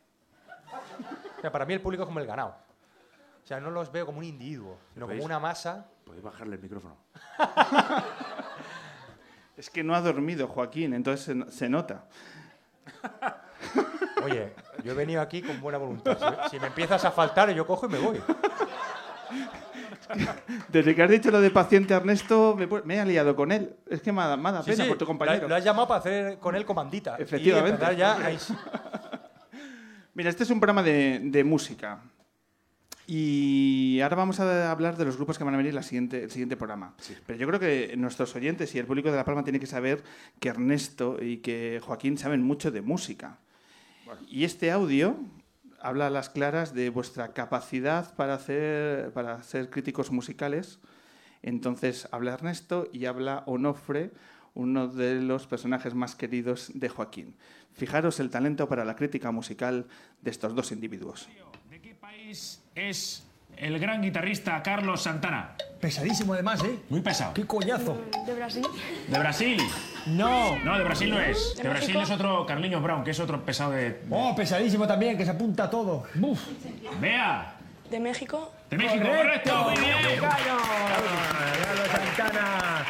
O 1.39 1.41
sea, 1.41 1.51
para 1.53 1.65
mí 1.67 1.75
el 1.75 1.81
público 1.81 2.03
es 2.05 2.07
como 2.07 2.21
el 2.21 2.27
ganado. 2.27 2.57
O 3.43 3.47
sea, 3.47 3.59
no 3.61 3.71
los 3.71 3.91
veo 3.91 4.07
como 4.07 4.19
un 4.19 4.25
individuo, 4.25 4.79
sino 4.95 5.07
como 5.09 5.25
una 5.25 5.39
masa. 5.41 5.87
Podéis 6.05 6.23
bajarle 6.23 6.57
el 6.57 6.63
micrófono. 6.63 6.97
Es 9.57 9.69
que 9.69 9.85
no 9.85 9.95
ha 9.95 10.01
dormido 10.01 10.49
Joaquín, 10.49 10.95
entonces 10.95 11.27
se, 11.27 11.35
no- 11.35 11.51
se 11.51 11.69
nota. 11.69 12.05
Oye, 14.25 14.55
yo 14.83 14.93
he 14.93 14.95
venido 14.95 15.21
aquí 15.21 15.43
con 15.43 15.61
buena 15.61 15.77
voluntad. 15.79 16.17
Si, 16.45 16.51
si 16.53 16.59
me 16.61 16.69
empiezas 16.69 17.05
a 17.05 17.11
faltar, 17.11 17.51
yo 17.51 17.67
cojo 17.67 17.87
y 17.87 17.89
me 17.91 17.99
voy. 17.99 18.23
Desde 20.69 20.95
que 20.95 21.03
has 21.03 21.11
dicho 21.11 21.31
lo 21.31 21.41
de 21.41 21.51
paciente 21.51 21.95
Ernesto, 21.95 22.57
me, 22.57 22.67
me 22.85 22.95
he 22.97 23.01
aliado 23.01 23.35
con 23.37 23.53
él. 23.53 23.75
Es 23.89 24.01
que 24.03 24.13
me 24.13 24.23
ha, 24.23 24.37
me 24.37 24.49
ha 24.49 24.53
dado 24.53 24.65
Sí, 24.65 24.71
pena 24.73 24.85
sí, 24.85 24.89
por 24.89 24.99
tu 24.99 25.07
compañero. 25.07 25.49
Lo, 25.49 25.55
has 25.55 25.65
llamado 25.65 25.89
para 25.89 26.01
hacer 26.01 26.39
con 26.39 26.55
él 26.55 26.65
comandita. 26.65 27.17
Efectivamente. 27.19 27.85
Y 27.93 27.97
ya 27.97 28.17
ahí- 28.25 28.39
Mira, 30.15 30.29
este 30.31 30.43
es 30.43 30.51
un 30.51 30.61
programa 30.61 30.83
de, 30.83 31.21
de 31.25 31.43
música. 31.45 32.01
Y 33.07 34.01
ahora 34.01 34.17
vamos 34.17 34.39
a 34.41 34.71
hablar 34.71 34.97
de 34.97 35.05
los 35.05 35.17
grupos 35.17 35.37
que 35.37 35.45
van 35.45 35.55
a 35.55 35.57
venir 35.57 35.75
la 35.75 35.83
siguiente, 35.83 36.23
el 36.25 36.31
siguiente 36.31 36.57
programa. 36.57 36.95
Pero 37.27 37.39
yo 37.39 37.47
creo 37.49 37.59
que 37.61 37.97
nuestros 37.97 38.35
oyentes 38.37 38.75
y 38.75 38.79
el 38.79 38.87
público 38.87 39.11
de 39.11 39.17
La 39.17 39.25
Palma 39.25 39.43
tiene 39.43 39.59
que 39.59 39.67
saber 39.67 40.03
que 40.39 40.49
Ernesto 40.51 41.19
y 41.21 41.39
que 41.39 41.81
Joaquín 41.83 42.17
saben 42.17 42.43
mucho 42.43 42.71
de 42.71 42.81
música. 42.81 43.39
Y 44.29 44.45
este 44.45 44.71
audio 44.71 45.17
habla 45.83 46.07
a 46.07 46.11
las 46.11 46.31
claras 46.31 46.75
de 46.75 46.91
vuestra 46.91 47.33
capacidad 47.33 48.15
para, 48.15 48.35
hacer, 48.35 49.13
para 49.13 49.43
ser 49.43 49.71
críticos 49.71 50.11
musicales. 50.11 50.79
Entonces 51.43 52.09
habla 52.13 52.35
Ernesto 52.35 52.89
y 52.93 53.07
habla 53.07 53.43
Onofre, 53.47 54.13
uno 54.55 54.89
de 54.89 55.17
los 55.21 55.47
personajes 55.47 55.95
más 55.95 56.15
queridos 56.15 56.71
de 56.75 56.89
Joaquín. 56.89 57.35
Fijaros 57.73 58.21
el 58.21 58.31
talento 58.31 58.69
para 58.69 58.85
la 58.85 58.97
crítica 58.97 59.31
musical 59.31 59.87
de 60.21 60.31
estos 60.31 60.55
dos 60.55 60.73
individuos. 60.73 61.29
¿De 61.71 61.81
qué 61.81 61.95
país 61.95 62.63
es 62.75 63.25
el 63.57 63.79
gran 63.79 64.03
guitarrista 64.03 64.63
Carlos 64.63 65.03
Santana? 65.03 65.57
Pesadísimo 65.81 66.35
además, 66.35 66.63
¿eh? 66.65 66.79
Muy 66.91 67.01
pesado. 67.01 67.35
¡Qué 67.35 67.47
coñazo! 67.47 68.01
¿De 68.27 68.35
Brasil? 68.35 68.67
¿De 69.09 69.19
Brasil? 69.19 69.59
¡No! 70.07 70.57
No, 70.59 70.79
de 70.79 70.85
Brasil 70.85 71.11
no 71.11 71.21
es. 71.21 71.57
¿De 71.57 71.69
Brasil 71.69 71.97
es 71.97 72.11
otro 72.11 72.45
Carliños 72.47 72.83
Brown, 72.83 73.05
que 73.05 73.13
es 73.13 73.21
otro 73.21 73.45
pesado 73.45 73.73
de... 73.73 74.03
¡Oh, 74.11 74.35
pesadísimo 74.35 74.87
también, 74.87 75.17
que 75.17 75.25
se 75.25 75.31
apunta 75.31 75.65
a 75.65 75.71
todo! 75.71 76.05
¡Buf! 76.15 76.41
¡Vea! 77.01 77.55
¿De 77.91 78.01
México? 78.01 78.53
¡De 78.71 78.77
México! 78.77 79.07
¡Correcto! 79.07 79.65
¡Muy 79.65 79.79
bien! 79.79 80.21
¡Carlos 80.21 81.89
Santana! 81.93 82.85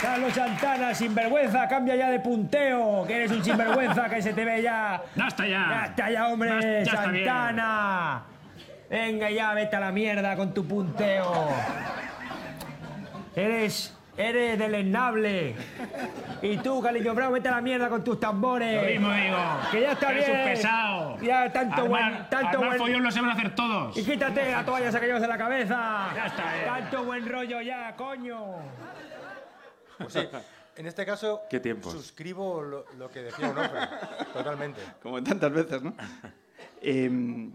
¡Carlos 0.00 0.32
Santana, 0.32 0.94
sinvergüenza! 0.94 1.68
¡Cambia 1.68 1.96
ya 1.96 2.10
de 2.10 2.20
punteo! 2.20 3.04
¡Que 3.06 3.16
eres 3.16 3.32
un 3.32 3.44
sinvergüenza 3.44 4.08
que 4.08 4.22
se 4.22 4.32
te 4.32 4.44
ve 4.44 4.62
ya! 4.62 5.02
¡Basta 5.16 5.46
ya! 5.46 5.66
¡Ya 5.68 5.86
está 5.86 6.10
ya, 6.10 6.28
hombre! 6.28 6.84
Ya. 6.84 6.92
¡Santana! 6.92 8.22
Venga 8.88 9.30
ya, 9.30 9.52
vete 9.52 9.76
a 9.76 9.80
la 9.80 9.92
mierda 9.92 10.36
con 10.36 10.54
tu 10.54 10.64
punteo. 10.66 11.48
Eres... 13.36 13.97
Eres 14.18 14.58
deleznable. 14.58 15.54
Y 16.42 16.56
tú, 16.58 16.82
Carliño 16.82 17.14
Bravo, 17.14 17.34
vete 17.34 17.46
a 17.48 17.52
la 17.52 17.60
mierda 17.60 17.88
con 17.88 18.02
tus 18.02 18.18
tambores. 18.18 18.82
Lo 18.82 18.88
mismo 18.90 19.12
digo. 19.14 19.36
Que 19.70 19.80
ya 19.82 19.92
está 19.92 20.10
Eres 20.10 20.26
bien. 20.26 20.38
un 20.40 20.44
pesado. 20.44 21.20
Ya, 21.20 21.52
tanto 21.52 21.82
Armar- 21.84 21.88
buen... 21.88 22.28
Tanto 22.28 22.48
armar 22.48 22.66
buen... 22.66 22.78
follón 22.78 23.02
lo 23.04 23.10
saben 23.12 23.30
hacer 23.30 23.54
todos. 23.54 23.96
Y 23.96 24.02
quítate 24.04 24.50
la 24.50 24.64
toalla 24.64 24.88
esa 24.88 24.98
que 24.98 25.06
llevas 25.06 25.22
en 25.22 25.28
la 25.28 25.38
cabeza. 25.38 26.08
Ya 26.16 26.26
está, 26.26 26.56
eh. 26.60 26.64
Tanto 26.66 27.04
buen 27.04 27.28
rollo 27.28 27.60
ya, 27.60 27.94
coño. 27.94 28.56
Pues 29.98 30.12
sí, 30.12 30.20
en 30.76 30.86
este 30.86 31.06
caso, 31.06 31.42
¿Qué 31.48 31.60
tiempos? 31.60 31.92
suscribo 31.92 32.60
lo, 32.62 32.86
lo 32.98 33.08
que 33.10 33.20
decía 33.22 33.50
Onofre. 33.50 33.80
Totalmente. 34.32 34.80
Como 35.00 35.22
tantas 35.22 35.52
veces, 35.52 35.80
¿no? 35.82 35.94
Em, 36.82 37.52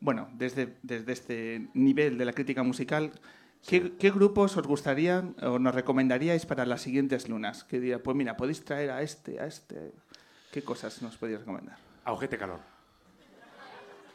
bueno, 0.00 0.28
desde, 0.34 0.76
desde 0.82 1.12
este 1.12 1.68
nivel 1.74 2.18
de 2.18 2.24
la 2.26 2.32
crítica 2.32 2.62
musical, 2.62 3.12
¿qué, 3.66 3.96
qué 3.96 4.10
grupos 4.10 4.56
os 4.56 4.66
gustarían 4.66 5.36
o 5.42 5.58
nos 5.58 5.74
recomendaríais 5.74 6.46
para 6.46 6.66
las 6.66 6.82
siguientes 6.82 7.28
lunas? 7.28 7.64
Que 7.64 7.80
diría, 7.80 8.02
pues 8.02 8.16
mira, 8.16 8.36
podéis 8.36 8.64
traer 8.64 8.90
a 8.90 9.02
este, 9.02 9.40
a 9.40 9.46
este. 9.46 9.92
¿Qué 10.50 10.62
cosas 10.62 11.00
nos 11.02 11.16
podéis 11.16 11.40
recomendar? 11.40 11.78
A 12.04 12.12
ojete 12.12 12.36
calor. 12.36 12.60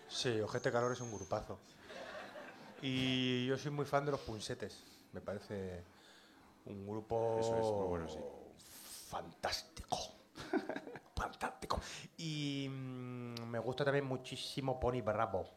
Sí, 0.09 0.39
Ojete 0.39 0.71
Calor 0.71 0.93
es 0.93 1.01
un 1.01 1.11
grupazo. 1.11 1.59
Y 2.81 3.45
yo 3.45 3.57
soy 3.57 3.71
muy 3.71 3.85
fan 3.85 4.05
de 4.05 4.11
los 4.11 4.21
punsetes. 4.21 4.83
Me 5.11 5.21
parece 5.21 5.83
un 6.65 6.87
grupo 6.87 7.37
Eso 7.39 7.57
es, 7.57 7.65
muy 7.65 7.87
bueno, 7.87 8.07
sí. 8.07 8.19
fantástico. 9.09 9.97
fantástico. 11.15 11.79
Y 12.17 12.67
mm, 12.69 13.49
me 13.49 13.59
gusta 13.59 13.83
también 13.83 14.05
muchísimo 14.05 14.79
Pony 14.79 15.01
Bravo. 15.01 15.49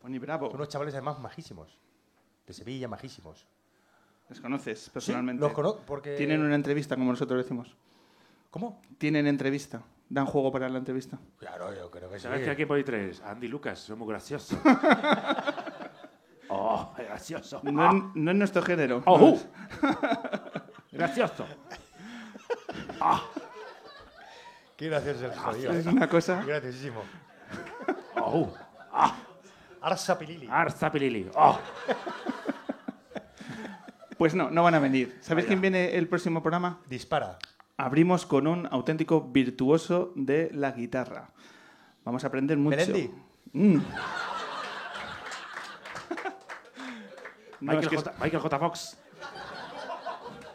Pony 0.00 0.18
Bravo, 0.18 0.46
Son 0.46 0.56
unos 0.56 0.68
chavales 0.68 0.94
además 0.94 1.18
majísimos. 1.18 1.78
De 2.46 2.52
Sevilla, 2.52 2.88
majísimos. 2.88 3.46
¿les 4.28 4.40
conoces 4.40 4.80
Sí, 4.84 4.90
personalmente? 4.90 5.40
los 5.42 5.52
conozco 5.52 5.82
porque... 5.86 6.14
Tienen 6.16 6.40
una 6.42 6.54
entrevista, 6.54 6.96
como 6.96 7.10
nosotros 7.10 7.42
decimos. 7.42 7.76
¿Cómo? 8.50 8.80
Tienen 8.98 9.26
entrevista. 9.26 9.82
Dan 10.08 10.26
juego 10.26 10.50
para 10.52 10.68
la 10.68 10.78
entrevista. 10.78 11.18
Claro, 11.38 11.74
yo 11.74 11.90
creo 11.90 12.10
que 12.10 12.18
sí. 12.18 12.24
¿Sabes 12.24 12.42
que 12.44 12.50
aquí 12.50 12.66
podéis 12.66 12.84
traer? 12.86 13.14
A 13.24 13.30
Andy 13.30 13.48
Lucas, 13.48 13.78
son 13.78 13.98
muy 13.98 14.08
graciosos. 14.08 14.58
oh, 16.48 16.92
gracioso. 16.96 17.60
No, 17.64 17.90
en- 17.90 18.12
no 18.14 18.30
es 18.30 18.36
nuestro 18.36 18.62
género. 18.62 19.02
Oh, 19.06 19.18
no 19.18 19.24
uh. 19.26 19.40
Gracioso. 20.92 21.46
Qué 24.76 24.88
gracioso 24.88 25.26
es 25.26 25.32
el 25.32 25.38
jodido. 25.38 25.72
es 25.72 25.86
una 25.86 26.08
cosa. 26.08 26.42
Graciosísimo. 26.44 27.02
Oh, 28.16 28.52
Arsa 28.92 29.14
Pilili. 29.14 29.31
Arzapilili. 29.82 31.30
Oh. 31.34 31.58
Pues 34.18 34.36
no, 34.36 34.50
no 34.50 34.62
van 34.62 34.74
a 34.76 34.78
venir. 34.78 35.18
¿Sabéis 35.20 35.48
quién 35.48 35.60
viene 35.60 35.96
el 35.96 36.06
próximo 36.06 36.44
programa? 36.44 36.78
Dispara. 36.88 37.38
Abrimos 37.76 38.24
con 38.24 38.46
un 38.46 38.68
auténtico 38.70 39.20
virtuoso 39.20 40.12
de 40.14 40.48
la 40.52 40.70
guitarra. 40.70 41.30
Vamos 42.04 42.22
a 42.22 42.28
aprender 42.28 42.56
mucho. 42.56 42.76
Melendi. 42.76 43.10
Mm. 43.52 43.78
No, 47.60 47.72
Michael, 47.72 47.84
es 47.84 47.88
que 47.90 47.96
J. 47.96 48.12
Michael 48.20 48.42
J. 48.42 48.58
Fox. 48.58 48.98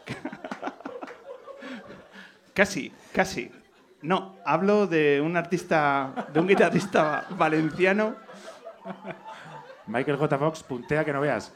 Casi, 2.54 2.92
casi. 3.12 3.50
No, 4.02 4.36
hablo 4.44 4.86
de 4.86 5.20
un 5.20 5.36
artista, 5.36 6.26
de 6.32 6.40
un 6.40 6.46
guitarrista 6.48 7.26
valenciano. 7.30 8.16
Michael 9.86 10.16
J. 10.18 10.38
Fox 10.38 10.62
puntea 10.62 11.04
que 11.04 11.12
no 11.12 11.20
veas. 11.20 11.52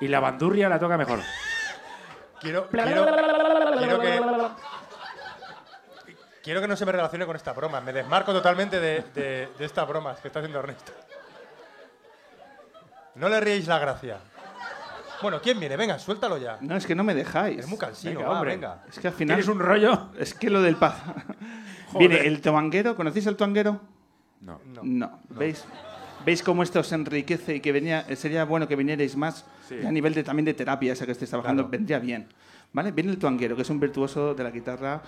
Y 0.00 0.08
la 0.08 0.20
bandurria 0.20 0.68
la 0.68 0.78
toca 0.78 0.96
mejor. 0.96 1.20
Quiero, 2.40 2.68
quiero, 2.68 3.04
quiero 3.76 4.00
que, 4.00 4.20
quiero 6.42 6.60
que 6.62 6.68
no 6.68 6.76
se 6.76 6.86
me 6.86 6.92
relacione 6.92 7.26
con 7.26 7.36
esta 7.36 7.52
broma. 7.52 7.80
Me 7.80 7.92
desmarco 7.92 8.32
totalmente 8.32 8.80
de, 8.80 9.02
de, 9.14 9.48
de 9.58 9.64
estas 9.64 9.86
bromas 9.86 10.18
que 10.20 10.28
está 10.28 10.38
haciendo 10.40 10.58
Ernesto. 10.60 10.92
No 13.16 13.28
le 13.28 13.40
ríais 13.40 13.66
la 13.66 13.78
gracia. 13.78 14.18
Bueno, 15.20 15.40
¿quién 15.42 15.60
viene? 15.60 15.76
Venga, 15.76 15.98
suéltalo 15.98 16.38
ya. 16.38 16.56
No, 16.62 16.76
es 16.76 16.86
que 16.86 16.94
no 16.94 17.04
me 17.04 17.14
dejáis. 17.14 17.58
Es 17.58 17.66
muy 17.66 17.76
cansino, 17.78 18.20
Venga, 18.20 18.28
va, 18.30 18.36
hombre. 18.36 18.52
venga. 18.54 18.84
Es 18.88 18.98
que 18.98 19.08
al 19.08 19.12
final. 19.14 19.36
¿Tienes 19.36 19.54
un 19.54 19.60
rollo? 19.60 20.08
Es 20.18 20.32
que 20.32 20.48
lo 20.48 20.62
del, 20.62 20.76
pa- 20.76 20.96
Viene 21.98 22.20
el 22.26 22.40
toanguero. 22.40 22.96
¿Conocéis 22.96 23.26
el 23.26 23.36
toanguero? 23.36 23.80
No. 24.40 24.60
No. 24.74 24.80
No. 24.82 25.18
¿Veis? 25.30 25.64
¿Veis 26.24 26.42
cómo 26.42 26.62
esto 26.62 26.80
os 26.80 26.92
enriquece 26.92 27.56
y 27.56 27.60
que 27.60 27.72
venía, 27.72 28.04
sería 28.16 28.44
bueno 28.44 28.68
que 28.68 28.76
vinierais 28.76 29.16
más 29.16 29.46
Sí. 29.68 29.76
y 29.82 29.86
a 29.86 29.90
nivel 29.92 30.12
de, 30.14 30.22
también 30.24 30.44
de 30.44 30.54
terapia, 30.54 30.92
esa 30.92 31.06
que 31.06 31.12
estáis 31.12 31.30
trabajando, 31.30 31.62
Claro. 31.64 31.70
vendría 31.70 31.98
bien. 31.98 32.28
¿Vale? 32.72 32.92
Viene 32.92 33.10
el 33.10 33.18
tuanguero, 33.18 33.56
que 33.56 33.62
es 33.62 33.70
un 33.70 33.80
virtuoso 33.80 34.34
de 34.34 34.44
la 34.44 34.50
guitarra 34.50 35.02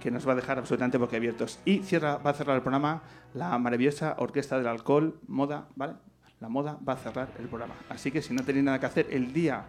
que 0.00 0.10
nos 0.10 0.26
va 0.26 0.32
a 0.32 0.36
dejar 0.36 0.58
absolutamente 0.58 0.98
boquiabiertos. 0.98 1.58
Y 1.64 1.78
cierra, 1.80 2.16
va 2.18 2.30
a 2.30 2.34
cerrar 2.34 2.56
el 2.56 2.62
programa 2.62 3.02
la 3.34 3.56
maravillosa 3.58 4.16
Orquesta 4.18 4.58
del 4.58 4.66
Alcohol, 4.66 5.18
Moda, 5.28 5.68
¿vale? 5.76 5.94
La 6.40 6.48
moda 6.48 6.78
va 6.86 6.94
a 6.94 6.96
cerrar 6.96 7.28
el 7.38 7.46
programa. 7.46 7.74
Así 7.88 8.10
que 8.10 8.20
si 8.20 8.34
no 8.34 8.42
tenéis 8.44 8.64
nada 8.64 8.78
que 8.80 8.86
hacer, 8.86 9.06
el 9.10 9.32
día, 9.32 9.64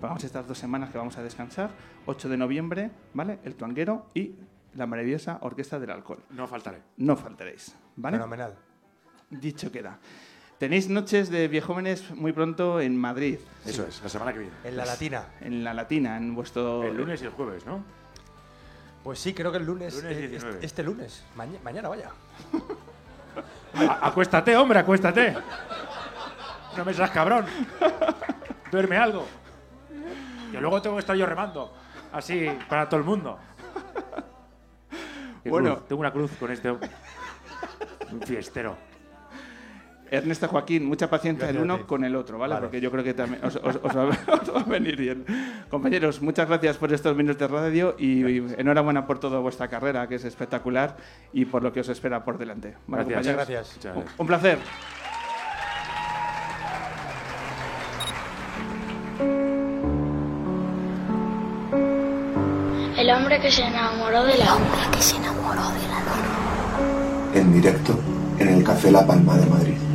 vamos 0.00 0.22
a 0.22 0.26
estas 0.26 0.46
dos 0.46 0.58
semanas 0.58 0.90
que 0.90 0.98
vamos 0.98 1.16
a 1.16 1.22
descansar, 1.22 1.70
8 2.06 2.28
de 2.28 2.36
noviembre, 2.36 2.90
¿vale? 3.14 3.38
El 3.42 3.54
tuanguero 3.54 4.06
y 4.14 4.34
la 4.74 4.86
maravillosa 4.86 5.38
Orquesta 5.42 5.78
del 5.78 5.90
Alcohol. 5.90 6.20
No 6.30 6.46
faltaré. 6.46 6.80
No 6.98 7.16
faltaréis, 7.16 7.74
¿vale? 7.96 8.16
Fenomenal. 8.18 8.54
Dicho 9.30 9.70
queda. 9.70 9.98
Tenéis 10.58 10.88
noches 10.90 11.30
de 11.30 11.48
viejóvenes 11.48 12.10
muy 12.10 12.32
pronto 12.32 12.80
en 12.80 12.94
Madrid, 12.96 13.38
Eso 13.64 13.86
es, 13.86 14.02
la 14.02 14.08
semana 14.10 14.32
que 14.32 14.40
viene. 14.40 14.54
En 14.64 14.76
la 14.76 14.84
latina. 14.84 15.24
en 15.40 15.64
la 15.64 15.72
Latina, 15.72 16.16
en 16.18 16.34
vuestro... 16.34 16.82
El 16.84 16.96
lunes 16.98 17.22
y 17.22 17.24
el 17.24 17.30
jueves, 17.30 17.64
¿no? 17.64 17.82
Pues 19.02 19.18
sí, 19.18 19.32
creo 19.32 19.50
que 19.50 19.56
el 19.58 19.64
lunes. 19.64 19.94
Lunes 19.94 20.16
eh, 20.18 20.28
19. 20.28 20.54
este, 20.54 20.66
este 20.66 20.82
lunes. 20.82 21.24
Maña- 21.34 21.58
mañana, 21.64 21.88
vaya. 21.88 22.10
A- 23.74 24.08
acuéstate, 24.08 24.54
hombre, 24.56 24.78
acuéstate. 24.80 25.34
No 26.76 26.84
me 26.84 26.92
seas 26.92 27.10
cabrón. 27.10 27.46
Duerme 28.70 28.96
algo. 28.98 29.26
Que 30.52 30.60
luego 30.60 30.82
tengo 30.82 30.96
que 30.96 31.00
estar 31.00 31.16
yo 31.16 31.24
remando. 31.24 31.72
Así, 32.12 32.46
para 32.68 32.88
todo 32.88 33.00
el 33.00 33.06
mundo. 33.06 33.38
Bueno. 35.48 35.76
cruz, 35.76 35.88
tengo 35.88 36.00
una 36.00 36.12
cruz 36.12 36.30
con 36.38 36.50
este. 36.50 36.70
Un 36.70 38.20
fiestero. 38.26 38.76
Ernesto 40.12 40.48
Joaquín, 40.48 40.84
mucha 40.86 41.08
paciencia 41.08 41.46
Gracias 41.46 41.56
el 41.64 41.70
uno 41.70 41.86
con 41.86 42.02
el 42.04 42.16
otro, 42.16 42.36
¿vale? 42.36 42.54
Vale. 42.54 42.66
Porque 42.66 42.80
yo 42.80 42.90
creo 42.90 43.04
que 43.04 43.14
también 43.14 43.44
os, 43.44 43.54
os- 43.54 43.76
os 43.80 43.96
va, 43.96 44.08
os 44.42 44.54
va 44.54 44.60
a 44.60 44.64
venir 44.64 44.96
bien. 44.96 45.24
Compañeros, 45.68 46.20
muchas 46.20 46.48
gracias 46.48 46.78
por 46.78 46.92
estos 46.92 47.16
minutos 47.16 47.38
de 47.38 47.46
radio 47.46 47.94
y, 47.96 48.26
y 48.26 48.54
enhorabuena 48.58 49.06
por 49.06 49.20
toda 49.20 49.38
vuestra 49.38 49.68
carrera, 49.68 50.08
que 50.08 50.16
es 50.16 50.24
espectacular, 50.24 50.96
y 51.32 51.44
por 51.44 51.62
lo 51.62 51.72
que 51.72 51.78
os 51.80 51.88
espera 51.88 52.24
por 52.24 52.38
delante. 52.38 52.74
¿Vale, 52.88 53.04
Gracias. 53.04 53.36
Muchas 53.36 53.36
gracias. 53.36 53.76
Un- 53.76 53.92
gracias. 54.02 54.14
Un 54.18 54.26
placer. 54.26 54.58
Hombre 63.40 63.48
que 63.48 63.50
se 63.50 63.62
enamoró 63.62 64.24
de 64.24 64.36
la 64.36 64.54
Hombre 64.54 64.80
que 64.92 65.02
se 65.02 65.16
enamoró 65.16 65.62
de 65.70 65.88
la 65.88 66.00
luna. 66.00 67.32
En 67.34 67.52
directo 67.52 67.98
en 68.38 68.48
el 68.48 68.64
Café 68.64 68.90
La 68.90 69.06
Palma 69.06 69.36
de 69.36 69.46
Madrid. 69.46 69.89